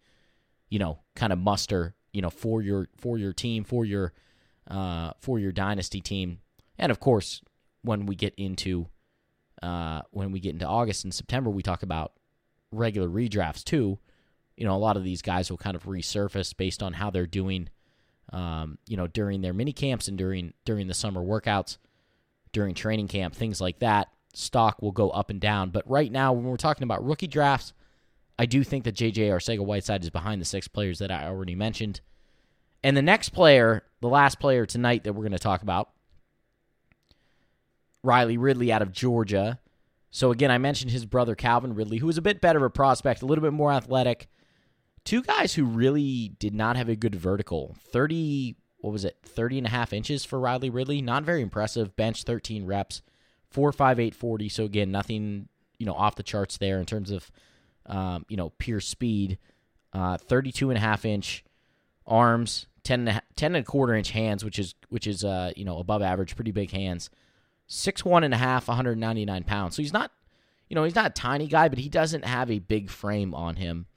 you 0.70 0.80
know, 0.80 1.00
kind 1.16 1.34
of 1.34 1.40
muster, 1.40 1.96
you 2.14 2.22
know, 2.22 2.30
for 2.30 2.62
your 2.62 2.90
for 2.98 3.18
your 3.18 3.34
team, 3.34 3.64
for 3.64 3.86
your 3.86 4.14
uh 4.70 5.12
for 5.20 5.40
your 5.40 5.52
dynasty 5.52 6.02
team. 6.02 6.40
And 6.78 6.92
of 6.92 7.00
course, 7.00 7.42
when 7.82 8.06
we 8.06 8.16
get 8.16 8.34
into 8.36 8.88
uh 9.62 10.02
when 10.12 10.32
we 10.32 10.40
get 10.40 10.54
into 10.54 10.68
August 10.68 11.04
and 11.04 11.14
September, 11.14 11.50
we 11.50 11.64
talk 11.64 11.84
about 11.84 12.14
regular 12.72 13.08
redrafts 13.08 13.64
too. 13.64 14.00
You 14.56 14.66
know, 14.66 14.76
a 14.76 14.78
lot 14.78 14.98
of 14.98 15.04
these 15.04 15.22
guys 15.22 15.50
will 15.50 15.58
kind 15.58 15.76
of 15.76 15.86
resurface 15.86 16.56
based 16.56 16.82
on 16.82 16.94
how 16.94 17.10
they're 17.12 17.28
doing 17.28 17.70
um, 18.34 18.78
you 18.88 18.98
know, 18.98 19.08
during 19.08 19.42
their 19.42 19.54
mini 19.54 19.74
camps 19.74 20.08
and 20.08 20.18
during 20.18 20.54
during 20.66 20.88
the 20.88 20.94
summer 20.94 21.22
workouts, 21.22 21.78
during 22.52 22.74
training 22.76 23.08
camp, 23.08 23.36
things 23.36 23.62
like 23.62 23.80
that. 23.80 24.10
Stock 24.34 24.82
will 24.82 24.92
go 24.92 25.10
up 25.10 25.30
and 25.30 25.40
down. 25.40 25.70
But 25.70 25.90
right 25.90 26.12
now, 26.12 26.34
when 26.34 26.46
we're 26.46 26.58
talking 26.58 26.84
about 26.84 27.06
rookie 27.06 27.28
drafts, 27.28 27.74
I 28.40 28.46
do 28.46 28.64
think 28.64 28.84
that 28.84 28.96
JJ 28.96 29.30
Arcega 29.30 29.66
Whiteside 29.66 30.04
is 30.04 30.10
behind 30.10 30.42
the 30.42 30.46
six 30.46 30.68
players 30.68 31.00
that 31.00 31.12
I 31.12 31.26
already 31.26 31.56
mentioned. 31.56 32.02
And 32.84 32.96
the 32.96 33.02
next 33.02 33.30
player, 33.30 33.84
the 34.02 34.08
last 34.08 34.40
player 34.40 34.66
tonight 34.66 35.04
that 35.04 35.14
we're 35.14 35.24
going 35.24 35.32
to 35.32 35.40
talk 35.40 35.64
about, 35.64 35.90
Riley 38.04 38.38
Ridley 38.38 38.72
out 38.72 38.82
of 38.82 38.92
Georgia. 38.92 39.60
So 40.12 40.32
again, 40.32 40.52
I 40.52 40.58
mentioned 40.58 40.92
his 40.92 41.06
brother 41.06 41.36
Calvin 41.36 41.74
Ridley, 41.74 41.98
who 41.98 42.08
was 42.08 42.18
a 42.18 42.22
bit 42.22 42.40
better 42.42 42.60
of 42.60 42.64
a 42.64 42.70
prospect, 42.70 43.22
a 43.22 43.26
little 43.26 43.42
bit 43.42 43.54
more 43.54 43.72
athletic. 43.72 44.28
Two 45.04 45.24
guys 45.24 45.54
who 45.54 45.66
really 45.66 46.36
did 46.40 46.54
not 46.54 46.78
have 46.78 46.90
a 46.90 46.96
good 46.96 47.16
vertical. 47.16 47.76
30, 47.92 48.56
what 48.80 48.92
was 48.92 49.04
it, 49.04 49.18
30 49.24 49.60
and 49.60 49.68
a 49.68 49.72
half 49.72 49.94
inches 49.94 50.24
for 50.24 50.40
Riley 50.40 50.70
Ridley. 50.70 51.02
Not 51.02 51.24
very 51.24 51.42
impressive. 51.42 51.96
Bench 51.96 52.24
13 52.24 52.66
reps, 52.66 53.02
4.58 53.54 54.14
40. 54.14 54.50
So 54.50 54.64
again, 54.64 54.92
nothing, 54.92 55.50
you 55.80 55.86
know, 55.86 55.94
off 55.94 56.16
the 56.16 56.24
charts 56.24 56.58
there 56.58 56.80
in 56.80 56.86
terms 56.86 57.10
of, 57.10 57.32
um, 57.88 58.26
you 58.30 58.38
know, 58.38 58.52
pure 58.58 58.80
speed. 58.80 59.38
Uh, 59.94 60.18
32 60.18 60.70
and 60.70 60.78
a 60.78 60.82
half 60.82 61.06
inch 61.06 61.44
arms, 62.06 62.68
10 62.84 63.08
and, 63.08 63.18
a, 63.18 63.22
10 63.36 63.56
and 63.56 63.64
a 63.64 63.66
quarter 63.66 63.96
inch 63.96 64.12
hands, 64.12 64.44
which 64.44 64.60
is, 64.60 64.76
which 64.90 65.08
is, 65.08 65.24
uh, 65.24 65.52
you 65.56 65.66
know, 65.66 65.80
above 65.80 66.02
average, 66.02 66.36
pretty 66.36 66.52
big 66.52 66.72
hands. 66.72 67.10
Six 67.68 68.06
one 68.06 68.24
and 68.24 68.34
a 68.34 68.38
half, 68.38 68.68
199 68.68 69.44
pounds. 69.44 69.76
So 69.76 69.82
he's 69.82 69.94
not, 69.94 70.12
you 70.70 70.76
know, 70.76 70.84
he's 70.84 70.96
not 70.96 71.08
a 71.08 71.14
tiny 71.14 71.48
guy, 71.48 71.68
but 71.68 71.80
he 71.80 71.90
doesn't 71.90 72.26
have 72.26 72.52
a 72.52 72.60
big 72.60 72.90
frame 72.90 73.34
on 73.34 73.56
him. 73.56 73.88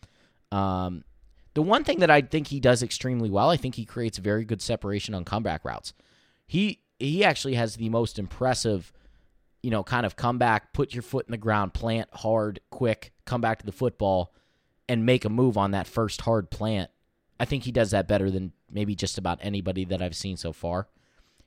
Um, 0.51 1.05
the 1.55 1.63
one 1.63 1.85
thing 1.85 1.99
that 2.01 2.11
I 2.11 2.21
think 2.21 2.49
he 2.49 2.61
does 2.61 2.83
extremely 2.83 3.31
well, 3.31 3.51
I 3.51 3.57
think 3.57 3.75
he 3.75 3.85
creates 3.85 4.19
very 4.19 4.45
good 4.45 4.63
separation 4.63 5.15
on 5.15 5.25
comeback 5.25 5.65
routes. 5.65 5.93
He 6.47 6.81
he 6.99 7.25
actually 7.25 7.55
has 7.55 7.77
the 7.77 7.89
most 7.89 8.19
impressive, 8.19 8.93
you 9.63 9.71
know, 9.71 9.83
kind 9.83 10.07
of 10.07 10.17
come 10.17 10.39
back, 10.39 10.73
put 10.73 10.95
your 10.95 11.03
foot 11.03 11.27
in 11.27 11.33
the 11.33 11.39
ground, 11.39 11.75
plant 11.75 12.09
hard, 12.13 12.61
quick, 12.71 13.13
come 13.25 13.41
back 13.41 13.59
to 13.59 13.67
the 13.67 13.73
football, 13.73 14.33
and 14.89 15.07
make 15.07 15.25
a 15.25 15.29
move 15.29 15.57
on 15.57 15.73
that 15.73 15.87
first 15.87 16.23
hard 16.23 16.51
plant. 16.51 16.91
I 17.39 17.45
think 17.45 17.65
he 17.65 17.73
does 17.73 17.91
that 17.91 18.09
better 18.09 18.31
than 18.31 18.53
maybe 18.71 18.95
just 18.95 19.19
about 19.19 19.39
anybody 19.43 19.85
that 19.87 20.03
I've 20.03 20.17
seen 20.17 20.37
so 20.37 20.53
far. 20.53 20.89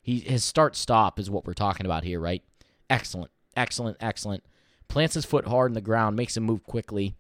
He 0.02 0.20
his 0.20 0.44
start 0.44 0.76
stop 0.76 1.20
is 1.20 1.30
what 1.30 1.46
we're 1.46 1.54
talking 1.54 1.86
about 1.86 2.04
here, 2.04 2.20
right? 2.20 2.44
Excellent, 2.90 3.32
excellent, 3.56 3.98
excellent. 4.00 4.44
Plants 4.88 5.16
his 5.16 5.26
foot 5.26 5.48
hard 5.48 5.72
in 5.72 5.76
the 5.76 5.82
ground, 5.82 6.16
makes 6.16 6.36
him 6.36 6.44
move 6.44 6.64
quickly. 6.64 7.16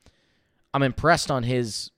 I'm 0.73 0.83
impressed 0.83 1.31
on 1.31 1.43
his 1.43 1.91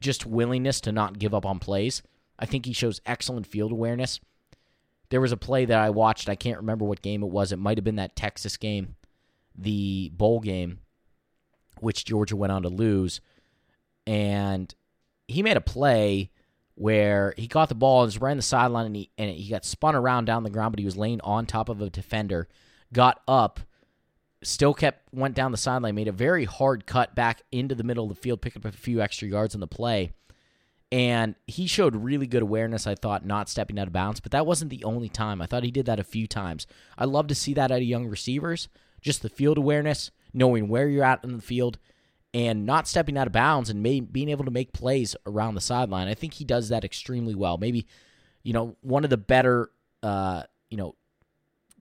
just 0.00 0.26
willingness 0.26 0.80
to 0.82 0.92
not 0.92 1.18
give 1.18 1.34
up 1.34 1.46
on 1.46 1.58
plays. 1.58 2.02
I 2.38 2.46
think 2.46 2.66
he 2.66 2.72
shows 2.72 3.00
excellent 3.06 3.46
field 3.46 3.72
awareness. 3.72 4.20
There 5.12 5.20
was 5.20 5.30
a 5.30 5.36
play 5.36 5.66
that 5.66 5.78
I 5.78 5.90
watched. 5.90 6.30
I 6.30 6.36
can't 6.36 6.56
remember 6.56 6.86
what 6.86 7.02
game 7.02 7.22
it 7.22 7.28
was. 7.28 7.52
It 7.52 7.58
might 7.58 7.76
have 7.76 7.84
been 7.84 7.96
that 7.96 8.16
Texas 8.16 8.56
game, 8.56 8.96
the 9.54 10.10
bowl 10.14 10.40
game, 10.40 10.78
which 11.80 12.06
Georgia 12.06 12.34
went 12.34 12.50
on 12.50 12.62
to 12.62 12.70
lose. 12.70 13.20
And 14.06 14.74
he 15.28 15.42
made 15.42 15.58
a 15.58 15.60
play 15.60 16.30
where 16.76 17.34
he 17.36 17.46
caught 17.46 17.68
the 17.68 17.74
ball 17.74 18.04
and 18.04 18.06
was 18.06 18.16
on 18.16 18.38
the 18.38 18.42
sideline 18.42 18.86
and 18.86 18.96
he, 18.96 19.10
and 19.18 19.30
he 19.30 19.50
got 19.50 19.66
spun 19.66 19.94
around 19.94 20.24
down 20.24 20.44
the 20.44 20.50
ground, 20.50 20.72
but 20.72 20.78
he 20.78 20.86
was 20.86 20.96
laying 20.96 21.20
on 21.20 21.44
top 21.44 21.68
of 21.68 21.82
a 21.82 21.90
defender, 21.90 22.48
got 22.90 23.20
up, 23.28 23.60
still 24.42 24.72
kept 24.72 25.12
went 25.12 25.34
down 25.34 25.52
the 25.52 25.58
sideline, 25.58 25.94
made 25.94 26.08
a 26.08 26.12
very 26.12 26.46
hard 26.46 26.86
cut 26.86 27.14
back 27.14 27.42
into 27.52 27.74
the 27.74 27.84
middle 27.84 28.04
of 28.04 28.08
the 28.08 28.14
field, 28.22 28.40
picked 28.40 28.56
up 28.56 28.64
a 28.64 28.72
few 28.72 29.02
extra 29.02 29.28
yards 29.28 29.54
on 29.54 29.60
the 29.60 29.66
play. 29.66 30.12
And 30.92 31.36
he 31.46 31.66
showed 31.66 31.96
really 31.96 32.26
good 32.26 32.42
awareness, 32.42 32.86
I 32.86 32.94
thought, 32.94 33.24
not 33.24 33.48
stepping 33.48 33.78
out 33.78 33.86
of 33.86 33.94
bounds, 33.94 34.20
but 34.20 34.30
that 34.32 34.44
wasn't 34.44 34.70
the 34.70 34.84
only 34.84 35.08
time. 35.08 35.40
I 35.40 35.46
thought 35.46 35.64
he 35.64 35.70
did 35.70 35.86
that 35.86 35.98
a 35.98 36.04
few 36.04 36.26
times. 36.26 36.66
I 36.98 37.06
love 37.06 37.28
to 37.28 37.34
see 37.34 37.54
that 37.54 37.72
out 37.72 37.78
of 37.78 37.82
young 37.82 38.06
receivers, 38.06 38.68
just 39.00 39.22
the 39.22 39.30
field 39.30 39.56
awareness, 39.56 40.10
knowing 40.34 40.68
where 40.68 40.86
you're 40.86 41.02
at 41.02 41.24
in 41.24 41.34
the 41.34 41.42
field, 41.42 41.78
and 42.34 42.66
not 42.66 42.86
stepping 42.86 43.16
out 43.16 43.26
of 43.26 43.32
bounds 43.32 43.70
and 43.70 43.82
may, 43.82 44.00
being 44.00 44.28
able 44.28 44.44
to 44.44 44.50
make 44.50 44.74
plays 44.74 45.16
around 45.24 45.54
the 45.54 45.62
sideline. 45.62 46.08
I 46.08 46.14
think 46.14 46.34
he 46.34 46.44
does 46.44 46.68
that 46.68 46.84
extremely 46.84 47.34
well. 47.34 47.56
Maybe, 47.56 47.86
you 48.42 48.52
know, 48.52 48.76
one 48.82 49.02
of 49.02 49.08
the 49.08 49.16
better, 49.16 49.70
uh, 50.02 50.42
you 50.68 50.76
know, 50.76 50.94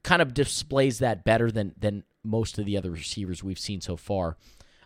kind 0.03 0.21
of 0.21 0.33
displays 0.33 0.99
that 0.99 1.25
better 1.25 1.51
than 1.51 1.75
than 1.77 2.03
most 2.23 2.57
of 2.57 2.65
the 2.65 2.77
other 2.77 2.91
receivers 2.91 3.43
we've 3.43 3.59
seen 3.59 3.81
so 3.81 3.97
far. 3.97 4.37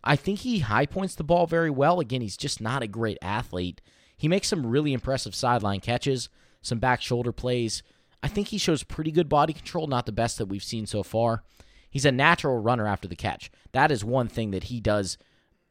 I 0.03 0.15
think 0.15 0.39
he 0.39 0.59
high 0.59 0.87
points 0.87 1.13
the 1.13 1.23
ball 1.23 1.45
very 1.45 1.69
well. 1.69 1.99
Again, 1.99 2.21
he's 2.21 2.37
just 2.37 2.59
not 2.59 2.81
a 2.81 2.87
great 2.87 3.17
athlete. 3.21 3.81
He 4.17 4.27
makes 4.27 4.47
some 4.47 4.65
really 4.65 4.93
impressive 4.93 5.35
sideline 5.35 5.81
catches, 5.81 6.29
some 6.61 6.79
back 6.79 7.01
shoulder 7.01 7.31
plays. 7.31 7.83
I 8.23 8.27
think 8.27 8.47
he 8.47 8.57
shows 8.57 8.83
pretty 8.83 9.11
good 9.11 9.29
body 9.29 9.53
control, 9.53 9.87
not 9.87 10.05
the 10.05 10.11
best 10.11 10.37
that 10.37 10.47
we've 10.47 10.63
seen 10.63 10.85
so 10.85 11.03
far. 11.03 11.43
He's 11.89 12.05
a 12.05 12.11
natural 12.11 12.57
runner 12.59 12.87
after 12.87 13.07
the 13.07 13.15
catch. 13.15 13.51
That 13.71 13.91
is 13.91 14.03
one 14.03 14.27
thing 14.27 14.51
that 14.51 14.65
he 14.65 14.79
does 14.79 15.17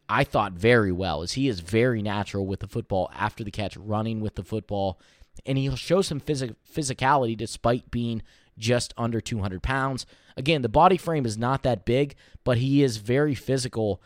I 0.08 0.24
thought 0.24 0.52
very 0.52 0.92
well 0.92 1.22
is 1.22 1.32
he 1.32 1.48
is 1.48 1.60
very 1.60 2.02
natural 2.02 2.46
with 2.46 2.60
the 2.60 2.68
football 2.68 3.10
after 3.14 3.42
the 3.42 3.50
catch, 3.50 3.76
running 3.76 4.20
with 4.20 4.34
the 4.34 4.42
football, 4.42 5.00
and 5.46 5.56
he'll 5.56 5.76
show 5.76 6.02
some 6.02 6.20
phys- 6.20 6.54
physicality 6.70 7.36
despite 7.36 7.90
being 7.90 8.22
just 8.58 8.92
under 8.96 9.20
200 9.20 9.62
pounds. 9.62 10.06
Again, 10.36 10.62
the 10.62 10.68
body 10.68 10.96
frame 10.96 11.26
is 11.26 11.38
not 11.38 11.62
that 11.62 11.84
big, 11.84 12.14
but 12.44 12.58
he 12.58 12.82
is 12.82 12.98
very 12.98 13.34
physical. 13.34 14.02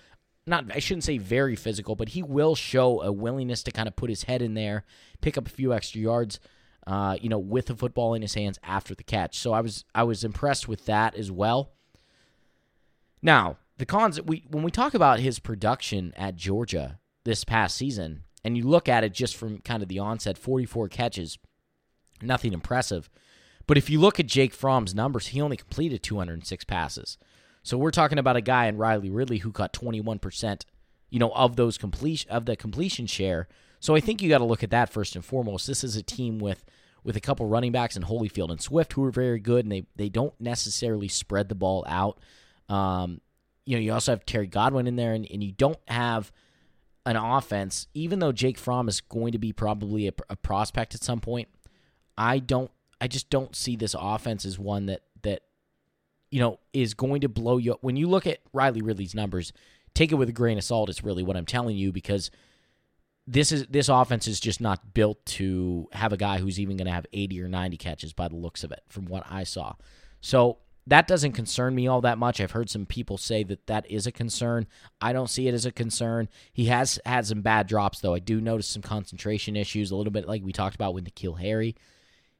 Not, 0.48 0.64
I 0.74 0.78
shouldn't 0.78 1.04
say 1.04 1.18
very 1.18 1.56
physical, 1.56 1.94
but 1.94 2.10
he 2.10 2.22
will 2.22 2.54
show 2.54 3.02
a 3.02 3.12
willingness 3.12 3.62
to 3.64 3.70
kind 3.70 3.86
of 3.86 3.96
put 3.96 4.08
his 4.08 4.22
head 4.24 4.40
in 4.40 4.54
there, 4.54 4.84
pick 5.20 5.36
up 5.36 5.46
a 5.46 5.50
few 5.50 5.74
extra 5.74 6.00
yards, 6.00 6.40
uh, 6.86 7.16
you 7.20 7.28
know, 7.28 7.38
with 7.38 7.66
the 7.66 7.76
football 7.76 8.14
in 8.14 8.22
his 8.22 8.34
hands 8.34 8.58
after 8.62 8.94
the 8.94 9.04
catch. 9.04 9.38
So 9.38 9.52
I 9.52 9.60
was 9.60 9.84
I 9.94 10.04
was 10.04 10.24
impressed 10.24 10.66
with 10.66 10.86
that 10.86 11.14
as 11.14 11.30
well. 11.30 11.72
Now, 13.20 13.58
the 13.76 13.86
cons 13.86 14.20
we 14.22 14.44
when 14.48 14.62
we 14.62 14.70
talk 14.70 14.94
about 14.94 15.20
his 15.20 15.38
production 15.38 16.14
at 16.16 16.36
Georgia 16.36 16.98
this 17.24 17.44
past 17.44 17.76
season, 17.76 18.24
and 18.42 18.56
you 18.56 18.62
look 18.62 18.88
at 18.88 19.04
it 19.04 19.12
just 19.12 19.36
from 19.36 19.58
kind 19.58 19.82
of 19.82 19.88
the 19.88 19.98
onset, 19.98 20.38
44 20.38 20.88
catches, 20.88 21.38
nothing 22.22 22.54
impressive. 22.54 23.10
But 23.66 23.76
if 23.76 23.90
you 23.90 24.00
look 24.00 24.18
at 24.18 24.26
Jake 24.26 24.54
Fromm's 24.54 24.94
numbers, 24.94 25.28
he 25.28 25.42
only 25.42 25.58
completed 25.58 26.02
206 26.02 26.64
passes. 26.64 27.18
So 27.62 27.76
we're 27.76 27.90
talking 27.90 28.18
about 28.18 28.36
a 28.36 28.40
guy 28.40 28.66
in 28.66 28.76
Riley 28.76 29.10
Ridley 29.10 29.38
who 29.38 29.52
caught 29.52 29.72
21%, 29.72 30.64
you 31.10 31.18
know, 31.18 31.30
of 31.32 31.56
those 31.56 31.78
completion 31.78 32.30
of 32.30 32.46
the 32.46 32.56
completion 32.56 33.06
share. 33.06 33.48
So 33.80 33.94
I 33.94 34.00
think 34.00 34.22
you 34.22 34.28
got 34.28 34.38
to 34.38 34.44
look 34.44 34.62
at 34.62 34.70
that 34.70 34.90
first 34.90 35.14
and 35.14 35.24
foremost. 35.24 35.66
This 35.66 35.84
is 35.84 35.96
a 35.96 36.02
team 36.02 36.38
with 36.38 36.64
with 37.04 37.16
a 37.16 37.20
couple 37.20 37.46
running 37.46 37.72
backs 37.72 37.96
in 37.96 38.02
Holyfield 38.02 38.50
and 38.50 38.60
Swift 38.60 38.92
who 38.92 39.04
are 39.04 39.10
very 39.10 39.38
good, 39.38 39.64
and 39.64 39.72
they 39.72 39.86
they 39.96 40.08
don't 40.08 40.38
necessarily 40.40 41.08
spread 41.08 41.48
the 41.48 41.54
ball 41.54 41.84
out. 41.86 42.18
Um, 42.68 43.20
you 43.64 43.76
know, 43.76 43.80
you 43.80 43.92
also 43.92 44.12
have 44.12 44.26
Terry 44.26 44.46
Godwin 44.46 44.86
in 44.86 44.96
there, 44.96 45.12
and, 45.12 45.26
and 45.30 45.42
you 45.42 45.52
don't 45.52 45.78
have 45.88 46.32
an 47.06 47.16
offense, 47.16 47.86
even 47.94 48.18
though 48.18 48.32
Jake 48.32 48.58
Fromm 48.58 48.88
is 48.88 49.00
going 49.00 49.32
to 49.32 49.38
be 49.38 49.52
probably 49.52 50.08
a, 50.08 50.12
a, 50.28 50.36
prospect 50.36 50.94
at 50.94 51.02
some 51.02 51.20
point. 51.20 51.48
I 52.16 52.38
don't, 52.38 52.70
I 53.00 53.08
just 53.08 53.30
don't 53.30 53.56
see 53.56 53.76
this 53.76 53.94
offense 53.98 54.44
as 54.44 54.58
one 54.58 54.86
that 54.86 55.02
that 55.06 55.07
you 56.30 56.40
know 56.40 56.58
is 56.72 56.94
going 56.94 57.20
to 57.22 57.28
blow 57.28 57.56
you. 57.56 57.72
up. 57.72 57.78
When 57.82 57.96
you 57.96 58.08
look 58.08 58.26
at 58.26 58.38
Riley 58.52 58.82
Ridley's 58.82 59.14
numbers, 59.14 59.52
take 59.94 60.12
it 60.12 60.16
with 60.16 60.28
a 60.28 60.32
grain 60.32 60.58
of 60.58 60.64
salt. 60.64 60.90
It's 60.90 61.04
really 61.04 61.22
what 61.22 61.36
I'm 61.36 61.46
telling 61.46 61.76
you 61.76 61.92
because 61.92 62.30
this 63.26 63.52
is 63.52 63.66
this 63.66 63.88
offense 63.88 64.26
is 64.26 64.40
just 64.40 64.60
not 64.60 64.94
built 64.94 65.24
to 65.26 65.88
have 65.92 66.12
a 66.12 66.16
guy 66.16 66.38
who's 66.38 66.58
even 66.58 66.76
going 66.76 66.86
to 66.86 66.92
have 66.92 67.06
80 67.12 67.42
or 67.42 67.48
90 67.48 67.76
catches 67.76 68.12
by 68.12 68.28
the 68.28 68.36
looks 68.36 68.64
of 68.64 68.72
it, 68.72 68.82
from 68.88 69.04
what 69.04 69.24
I 69.28 69.44
saw. 69.44 69.74
So 70.20 70.58
that 70.86 71.06
doesn't 71.06 71.32
concern 71.32 71.74
me 71.74 71.86
all 71.86 72.00
that 72.00 72.16
much. 72.16 72.40
I've 72.40 72.52
heard 72.52 72.70
some 72.70 72.86
people 72.86 73.18
say 73.18 73.42
that 73.44 73.66
that 73.66 73.88
is 73.90 74.06
a 74.06 74.12
concern. 74.12 74.66
I 75.02 75.12
don't 75.12 75.28
see 75.28 75.46
it 75.46 75.52
as 75.52 75.66
a 75.66 75.70
concern. 75.70 76.30
He 76.50 76.64
has 76.66 76.98
had 77.04 77.26
some 77.26 77.42
bad 77.42 77.66
drops, 77.66 78.00
though. 78.00 78.14
I 78.14 78.18
do 78.18 78.40
notice 78.40 78.66
some 78.66 78.80
concentration 78.80 79.54
issues, 79.54 79.90
a 79.90 79.96
little 79.96 80.10
bit 80.10 80.26
like 80.26 80.42
we 80.42 80.52
talked 80.52 80.74
about 80.74 80.94
with 80.94 81.04
N'Keal 81.04 81.38
Harry. 81.38 81.76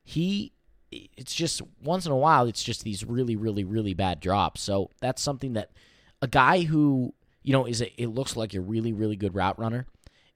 He, 0.03 0.55
it's 0.91 1.35
just 1.35 1.63
once 1.83 2.07
in 2.07 2.13
a 2.13 2.17
while, 2.17 2.47
it's 2.47 2.63
just 2.63 2.85
these 2.85 3.05
really, 3.05 3.37
really, 3.37 3.65
really 3.65 3.95
bad 3.95 4.21
drops. 4.21 4.61
So 4.61 4.91
that's 5.01 5.23
something 5.23 5.53
that 5.55 5.71
a 6.23 6.27
guy 6.27 6.63
who, 6.63 7.15
you 7.43 7.53
know, 7.53 7.67
is 7.67 7.83
a, 7.83 8.03
it 8.03 8.09
looks 8.09 8.37
like 8.37 8.55
a 8.55 8.61
really, 8.61 8.93
really 8.93 9.17
good 9.17 9.35
route 9.35 9.59
runner 9.59 9.87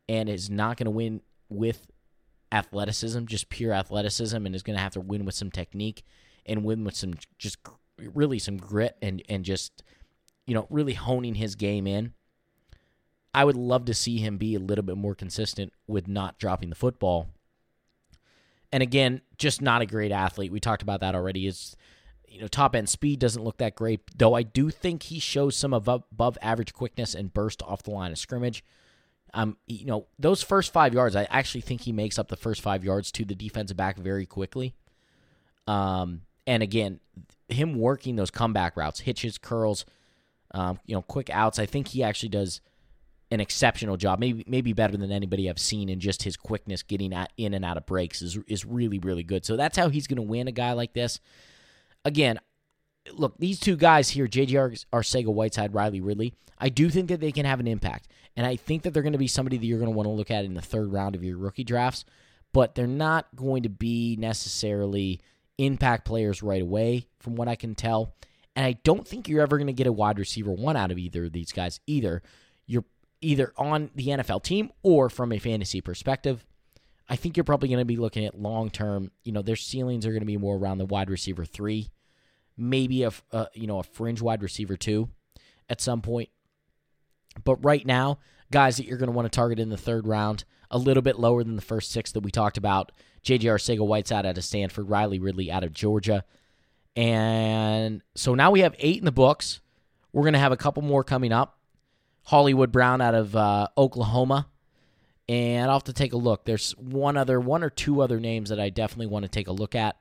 and 0.09 0.29
is 0.29 0.51
not 0.51 0.77
going 0.77 0.87
to 0.87 0.91
win 0.91 1.23
with 1.49 1.87
athleticism, 2.51 3.25
just 3.25 3.49
pure 3.49 3.73
athleticism, 3.73 4.45
and 4.45 4.55
is 4.55 4.63
going 4.63 4.77
to 4.77 4.83
have 4.83 4.93
to 4.93 5.01
win 5.01 5.25
with 5.25 5.35
some 5.35 5.51
technique 5.51 6.05
and 6.45 6.65
win 6.65 6.85
with 6.85 6.95
some 6.95 7.15
just 7.39 7.59
really 7.99 8.39
some 8.39 8.57
grit 8.57 8.97
and 9.01 9.23
and 9.29 9.45
just 9.45 9.83
you 10.47 10.55
know 10.55 10.67
really 10.71 10.95
honing 10.95 11.37
his 11.37 11.55
game 11.55 11.87
in. 11.87 12.13
I 13.35 13.45
would 13.45 13.57
love 13.57 13.87
to 13.87 13.95
see 13.95 14.19
him 14.19 14.37
be 14.37 14.55
a 14.55 14.61
little 14.61 14.85
bit 14.85 14.99
more 14.99 15.15
consistent 15.15 15.73
with 15.87 16.07
not 16.07 16.39
dropping 16.39 16.69
the 16.69 16.77
football. 16.77 17.29
And 18.73 18.83
again, 18.83 19.21
just 19.37 19.61
not 19.61 19.83
a 19.83 19.87
great 19.87 20.13
athlete. 20.13 20.51
We 20.51 20.61
talked 20.61 20.83
about 20.83 21.01
that 21.01 21.15
already. 21.15 21.47
Is 21.47 21.77
you 22.27 22.41
know 22.41 22.49
top 22.49 22.75
end 22.75 22.89
speed 22.89 23.19
doesn't 23.19 23.45
look 23.45 23.59
that 23.59 23.75
great, 23.77 24.01
though. 24.17 24.35
I 24.35 24.43
do 24.43 24.71
think 24.71 25.05
he 25.05 25.21
shows 25.21 25.57
some 25.57 25.75
above, 25.75 26.39
average 26.41 26.73
quickness 26.73 27.15
and 27.15 27.33
burst 27.33 27.63
off 27.63 27.83
the 27.83 27.91
line 27.91 28.13
of 28.13 28.19
scrimmage. 28.19 28.65
Um, 29.35 29.57
you 29.67 29.87
know 29.87 30.07
those 30.19 30.43
first 30.43 30.73
five 30.73 30.95
yards, 30.95 31.17
I 31.17 31.25
actually 31.31 31.63
think 31.63 31.83
he 31.83 31.93
makes 31.93 32.19
up 32.19 32.29
the 32.29 32.37
first 32.37 32.61
five 32.61 32.85
yards 32.85 33.13
to 33.13 33.25
the 33.25 33.35
defensive 33.35 33.77
back 33.77 33.99
very 33.99 34.27
quickly. 34.27 34.75
Um, 35.67 36.23
and 36.47 36.63
again, 36.63 37.01
him 37.49 37.79
working 37.79 38.17
those 38.17 38.31
comeback 38.31 38.77
routes, 38.77 39.01
hitches, 39.01 39.39
curls, 39.39 39.85
um, 40.53 40.81
you 40.87 40.95
know, 40.95 41.03
quick 41.03 41.31
outs. 41.31 41.59
I 41.59 41.67
think 41.67 41.89
he 41.89 42.03
actually 42.03 42.29
does. 42.31 42.61
An 43.33 43.41
exceptional 43.41 43.97
job. 43.97 44.19
Maybe 44.19 44.45
maybe 44.47 44.73
better 44.73 44.97
than 44.97 45.11
anybody 45.11 45.49
I've 45.49 45.59
seen 45.59 45.89
in 45.89 46.01
just 46.01 46.23
his 46.23 46.37
quickness 46.37 46.83
getting 46.83 47.13
at, 47.13 47.33
in 47.37 47.55
and 47.55 47.65
out 47.65 47.77
of 47.77 47.87
breaks 47.87 48.23
is 48.23 48.39
is 48.47 48.65
really 48.65 48.99
really 48.99 49.23
good. 49.23 49.45
So 49.45 49.57
that's 49.57 49.77
how 49.77 49.89
he's 49.89 50.07
going 50.07 50.17
to 50.17 50.23
win 50.23 50.49
a 50.49 50.53
guy 50.53 50.73
like 50.73 50.93
this. 50.93 51.21
Again, 52.05 52.39
look, 53.13 53.39
these 53.39 53.59
two 53.59 53.77
guys 53.77 54.11
here, 54.11 54.27
JJ 54.27 54.85
Arcega 54.93 55.33
Whiteside, 55.33 55.75
Riley 55.75 56.01
Ridley, 56.01 56.35
I 56.59 56.69
do 56.69 56.91
think 56.91 57.09
that 57.09 57.21
they 57.21 57.33
can 57.33 57.47
have 57.47 57.61
an 57.61 57.67
impact. 57.67 58.09
And 58.37 58.47
I 58.47 58.57
think 58.57 58.83
that 58.83 58.95
they're 58.95 59.03
going 59.03 59.13
to 59.13 59.19
be 59.19 59.29
somebody 59.29 59.59
that 59.59 59.67
you're 59.67 59.79
going 59.79 59.91
to 59.91 59.97
want 59.97 60.07
to 60.07 60.13
look 60.13 60.31
at 60.31 60.45
in 60.45 60.55
the 60.55 60.63
third 60.63 60.93
round 60.93 61.15
of 61.15 61.23
your 61.23 61.37
rookie 61.37 61.65
drafts, 61.65 62.05
but 62.53 62.75
they're 62.75 62.87
not 62.87 63.27
going 63.35 63.65
to 63.65 63.69
be 63.69 64.17
necessarily 64.19 65.21
impact 65.59 66.07
players 66.07 66.43
right 66.43 66.63
away, 66.63 67.07
from 67.19 67.37
what 67.37 67.49
I 67.49 67.57
can 67.57 67.75
tell. 67.75 68.15
And 68.57 68.65
I 68.67 68.73
don't 68.85 69.07
think 69.07 69.29
you're 69.29 69.43
ever 69.43 69.59
going 69.59 69.67
to 69.67 69.73
get 69.73 69.87
a 69.87 69.93
wide 69.93 70.19
receiver 70.19 70.53
one 70.53 70.77
out 70.77 70.91
of 70.91 70.99
either 70.99 71.27
of 71.27 71.33
these 71.33 71.53
guys 71.53 71.81
either. 71.87 72.23
You're 72.67 72.85
either 73.23 73.53
on 73.57 73.91
the 73.95 74.09
NFL 74.09 74.43
team 74.43 74.71
or 74.83 75.09
from 75.09 75.33
a 75.33 75.39
fantasy 75.39 75.81
perspective. 75.81 76.45
I 77.09 77.17
think 77.17 77.37
you're 77.37 77.45
probably 77.45 77.69
going 77.69 77.81
to 77.81 77.85
be 77.85 77.97
looking 77.97 78.25
at 78.25 78.39
long 78.39 78.71
term. 78.71 79.11
You 79.25 79.33
know, 79.33 79.43
their 79.43 79.57
ceilings 79.57 80.07
are 80.07 80.11
going 80.11 80.21
to 80.21 80.27
be 80.27 80.37
more 80.37 80.57
around 80.57 80.79
the 80.79 80.87
wide 80.87 81.11
receiver 81.11 81.45
three, 81.45 81.91
maybe 82.57 83.03
a, 83.03 83.13
a 83.33 83.49
you 83.55 83.67
know 83.67 83.79
a 83.79 83.83
fringe 83.83 84.21
wide 84.21 84.43
receiver 84.43 84.77
two 84.77 85.09
at 85.69 85.81
some 85.81 86.03
point. 86.03 86.29
But 87.45 87.65
right 87.65 87.85
now, 87.85 88.19
guys 88.51 88.77
that 88.77 88.87
you're 88.87 88.99
going 88.99 89.09
to 89.09 89.17
want 89.17 89.31
to 89.31 89.35
target 89.35 89.59
in 89.59 89.71
the 89.71 89.77
third 89.77 90.07
round, 90.07 90.45
a 90.71 90.79
little 90.79 91.03
bit 91.03 91.19
lower 91.19 91.43
than 91.45 91.57
the 91.57 91.63
first 91.63 91.91
six 91.91 92.13
that 92.13 92.21
we 92.21 92.31
talked 92.31 92.57
about. 92.57 92.93
J.J. 93.23 93.49
Arcega 93.49 93.87
Whiteside 93.87 94.27
out 94.27 94.39
of 94.39 94.45
Stanford, 94.45 94.89
Riley 94.89 95.19
Ridley 95.19 95.51
out 95.51 95.65
of 95.65 95.73
Georgia. 95.73 96.25
And 96.97 98.03
so 98.15 98.35
now 98.35 98.51
we 98.51 98.61
have 98.61 98.75
eight 98.79 98.99
in 98.99 99.05
the 99.05 99.13
books. 99.13 99.61
We're 100.13 100.25
going 100.25 100.35
to 100.35 100.39
have 100.41 100.53
a 100.53 100.57
couple 100.57 100.83
more 100.83 101.05
coming 101.05 101.33
up. 101.33 101.59
Hollywood 102.25 102.73
Brown 102.73 103.01
out 103.01 103.15
of 103.15 103.35
uh, 103.37 103.69
Oklahoma. 103.77 104.49
And 105.29 105.71
I'll 105.71 105.77
have 105.77 105.85
to 105.85 105.93
take 105.93 106.13
a 106.13 106.19
look. 106.19 106.45
There's 106.45 106.73
one 106.73 107.17
other, 107.17 107.41
one 107.41 107.63
or 107.63 107.71
two 107.71 108.03
other 108.03 108.21
names 108.21 108.51
that 108.51 108.61
I 108.61 108.71
definitely 108.71 109.07
want 109.07 109.25
to 109.25 109.31
take 109.31 109.49
a 109.49 109.53
look 109.53 109.75
at. 109.75 109.97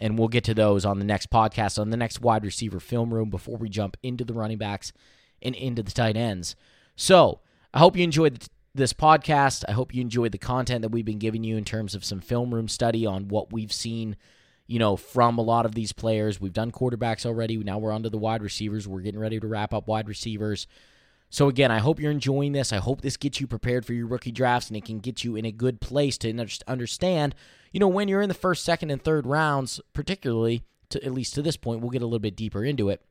And 0.00 0.18
we'll 0.18 0.28
get 0.28 0.44
to 0.44 0.54
those 0.54 0.84
on 0.84 0.98
the 0.98 1.04
next 1.04 1.30
podcast, 1.30 1.78
on 1.78 1.90
the 1.90 1.96
next 1.96 2.20
wide 2.20 2.44
receiver 2.44 2.80
film 2.80 3.12
room 3.14 3.30
before 3.30 3.56
we 3.56 3.68
jump 3.68 3.96
into 4.02 4.24
the 4.24 4.34
running 4.34 4.58
backs 4.58 4.92
and 5.40 5.54
into 5.54 5.82
the 5.82 5.92
tight 5.92 6.16
ends. 6.16 6.56
So 6.96 7.40
I 7.72 7.78
hope 7.78 7.96
you 7.96 8.02
enjoyed 8.02 8.48
this 8.74 8.92
podcast. 8.92 9.64
I 9.68 9.72
hope 9.72 9.94
you 9.94 10.00
enjoyed 10.00 10.32
the 10.32 10.38
content 10.38 10.82
that 10.82 10.90
we've 10.90 11.04
been 11.04 11.18
giving 11.18 11.44
you 11.44 11.56
in 11.56 11.64
terms 11.64 11.94
of 11.94 12.04
some 12.04 12.20
film 12.20 12.52
room 12.52 12.66
study 12.66 13.06
on 13.06 13.28
what 13.28 13.52
we've 13.52 13.72
seen 13.72 14.16
you 14.66 14.78
know, 14.78 14.96
from 14.96 15.38
a 15.38 15.42
lot 15.42 15.66
of 15.66 15.74
these 15.74 15.92
players. 15.92 16.40
We've 16.40 16.52
done 16.52 16.72
quarterbacks 16.72 17.26
already. 17.26 17.56
Now 17.58 17.78
we're 17.78 17.92
on 17.92 18.02
to 18.04 18.10
the 18.10 18.18
wide 18.18 18.42
receivers. 18.42 18.88
We're 18.88 19.00
getting 19.00 19.20
ready 19.20 19.38
to 19.38 19.46
wrap 19.46 19.74
up 19.74 19.86
wide 19.86 20.08
receivers. 20.08 20.66
So, 21.34 21.48
again, 21.48 21.72
I 21.72 21.80
hope 21.80 21.98
you're 21.98 22.12
enjoying 22.12 22.52
this. 22.52 22.72
I 22.72 22.76
hope 22.76 23.00
this 23.00 23.16
gets 23.16 23.40
you 23.40 23.48
prepared 23.48 23.84
for 23.84 23.92
your 23.92 24.06
rookie 24.06 24.30
drafts 24.30 24.68
and 24.68 24.76
it 24.76 24.84
can 24.84 25.00
get 25.00 25.24
you 25.24 25.34
in 25.34 25.44
a 25.44 25.50
good 25.50 25.80
place 25.80 26.16
to 26.18 26.48
understand, 26.68 27.34
you 27.72 27.80
know, 27.80 27.88
when 27.88 28.06
you're 28.06 28.22
in 28.22 28.28
the 28.28 28.34
first, 28.34 28.62
second, 28.62 28.92
and 28.92 29.02
third 29.02 29.26
rounds, 29.26 29.80
particularly, 29.94 30.62
to, 30.90 31.04
at 31.04 31.12
least 31.12 31.34
to 31.34 31.42
this 31.42 31.56
point, 31.56 31.80
we'll 31.80 31.90
get 31.90 32.02
a 32.02 32.06
little 32.06 32.20
bit 32.20 32.36
deeper 32.36 32.64
into 32.64 32.88
it, 32.88 33.02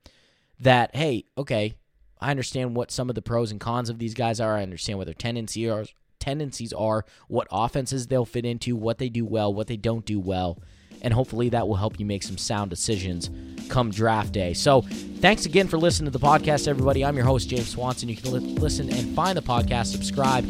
that, 0.57 0.95
hey, 0.95 1.25
okay, 1.37 1.73
I 2.21 2.31
understand 2.31 2.77
what 2.77 2.91
some 2.91 3.09
of 3.09 3.15
the 3.15 3.21
pros 3.21 3.51
and 3.51 3.59
cons 3.59 3.89
of 3.89 3.99
these 3.99 4.13
guys 4.13 4.39
are. 4.39 4.55
I 4.55 4.63
understand 4.63 4.99
what 4.99 5.07
their 5.07 5.13
tendencies 5.13 5.69
are, 5.69 5.83
tendencies 6.21 6.71
are, 6.71 7.03
what 7.27 7.49
offenses 7.51 8.07
they'll 8.07 8.23
fit 8.23 8.45
into, 8.45 8.77
what 8.77 8.99
they 8.99 9.09
do 9.09 9.25
well, 9.25 9.53
what 9.53 9.67
they 9.67 9.75
don't 9.75 10.05
do 10.05 10.21
well 10.21 10.59
and 11.03 11.13
hopefully 11.13 11.49
that 11.49 11.67
will 11.67 11.75
help 11.75 11.99
you 11.99 12.05
make 12.05 12.23
some 12.23 12.37
sound 12.37 12.69
decisions 12.69 13.29
come 13.69 13.91
draft 13.91 14.33
day. 14.33 14.53
So, 14.53 14.81
thanks 14.81 15.45
again 15.45 15.67
for 15.67 15.77
listening 15.77 16.11
to 16.11 16.17
the 16.17 16.25
podcast, 16.25 16.67
everybody. 16.67 17.03
I'm 17.03 17.15
your 17.15 17.25
host, 17.25 17.49
James 17.49 17.69
Swanson. 17.69 18.09
You 18.09 18.15
can 18.15 18.31
li- 18.31 18.39
listen 18.55 18.89
and 18.89 19.15
find 19.15 19.37
the 19.37 19.41
podcast, 19.41 19.87
subscribe 19.87 20.45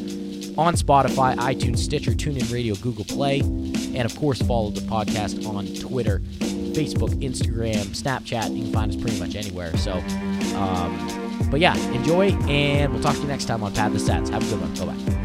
on 0.58 0.76
Spotify, 0.76 1.36
iTunes, 1.38 1.80
Stitcher, 1.80 2.12
TuneIn 2.12 2.52
Radio, 2.52 2.76
Google 2.76 3.06
Play, 3.06 3.40
and 3.40 4.02
of 4.06 4.16
course, 4.16 4.42
follow 4.42 4.70
the 4.70 4.82
podcast 4.82 5.48
on 5.48 5.66
Twitter, 5.76 6.20
Facebook, 6.74 7.10
Instagram, 7.22 7.86
Snapchat. 7.88 8.56
You 8.56 8.64
can 8.64 8.74
find 8.74 8.92
us 8.92 9.02
pretty 9.02 9.20
much 9.20 9.36
anywhere. 9.36 9.76
So, 9.78 9.94
um, 10.56 11.48
but 11.50 11.60
yeah, 11.60 11.76
enjoy, 11.92 12.32
and 12.50 12.92
we'll 12.92 13.02
talk 13.02 13.16
to 13.16 13.22
you 13.22 13.28
next 13.28 13.46
time 13.46 13.64
on 13.64 13.74
Pad 13.74 13.94
the 13.94 14.00
Stats. 14.00 14.30
Have 14.30 14.44
a 14.44 14.50
good 14.56 14.62
one. 14.62 14.74
Bye 14.76 14.94
bye. 14.94 15.23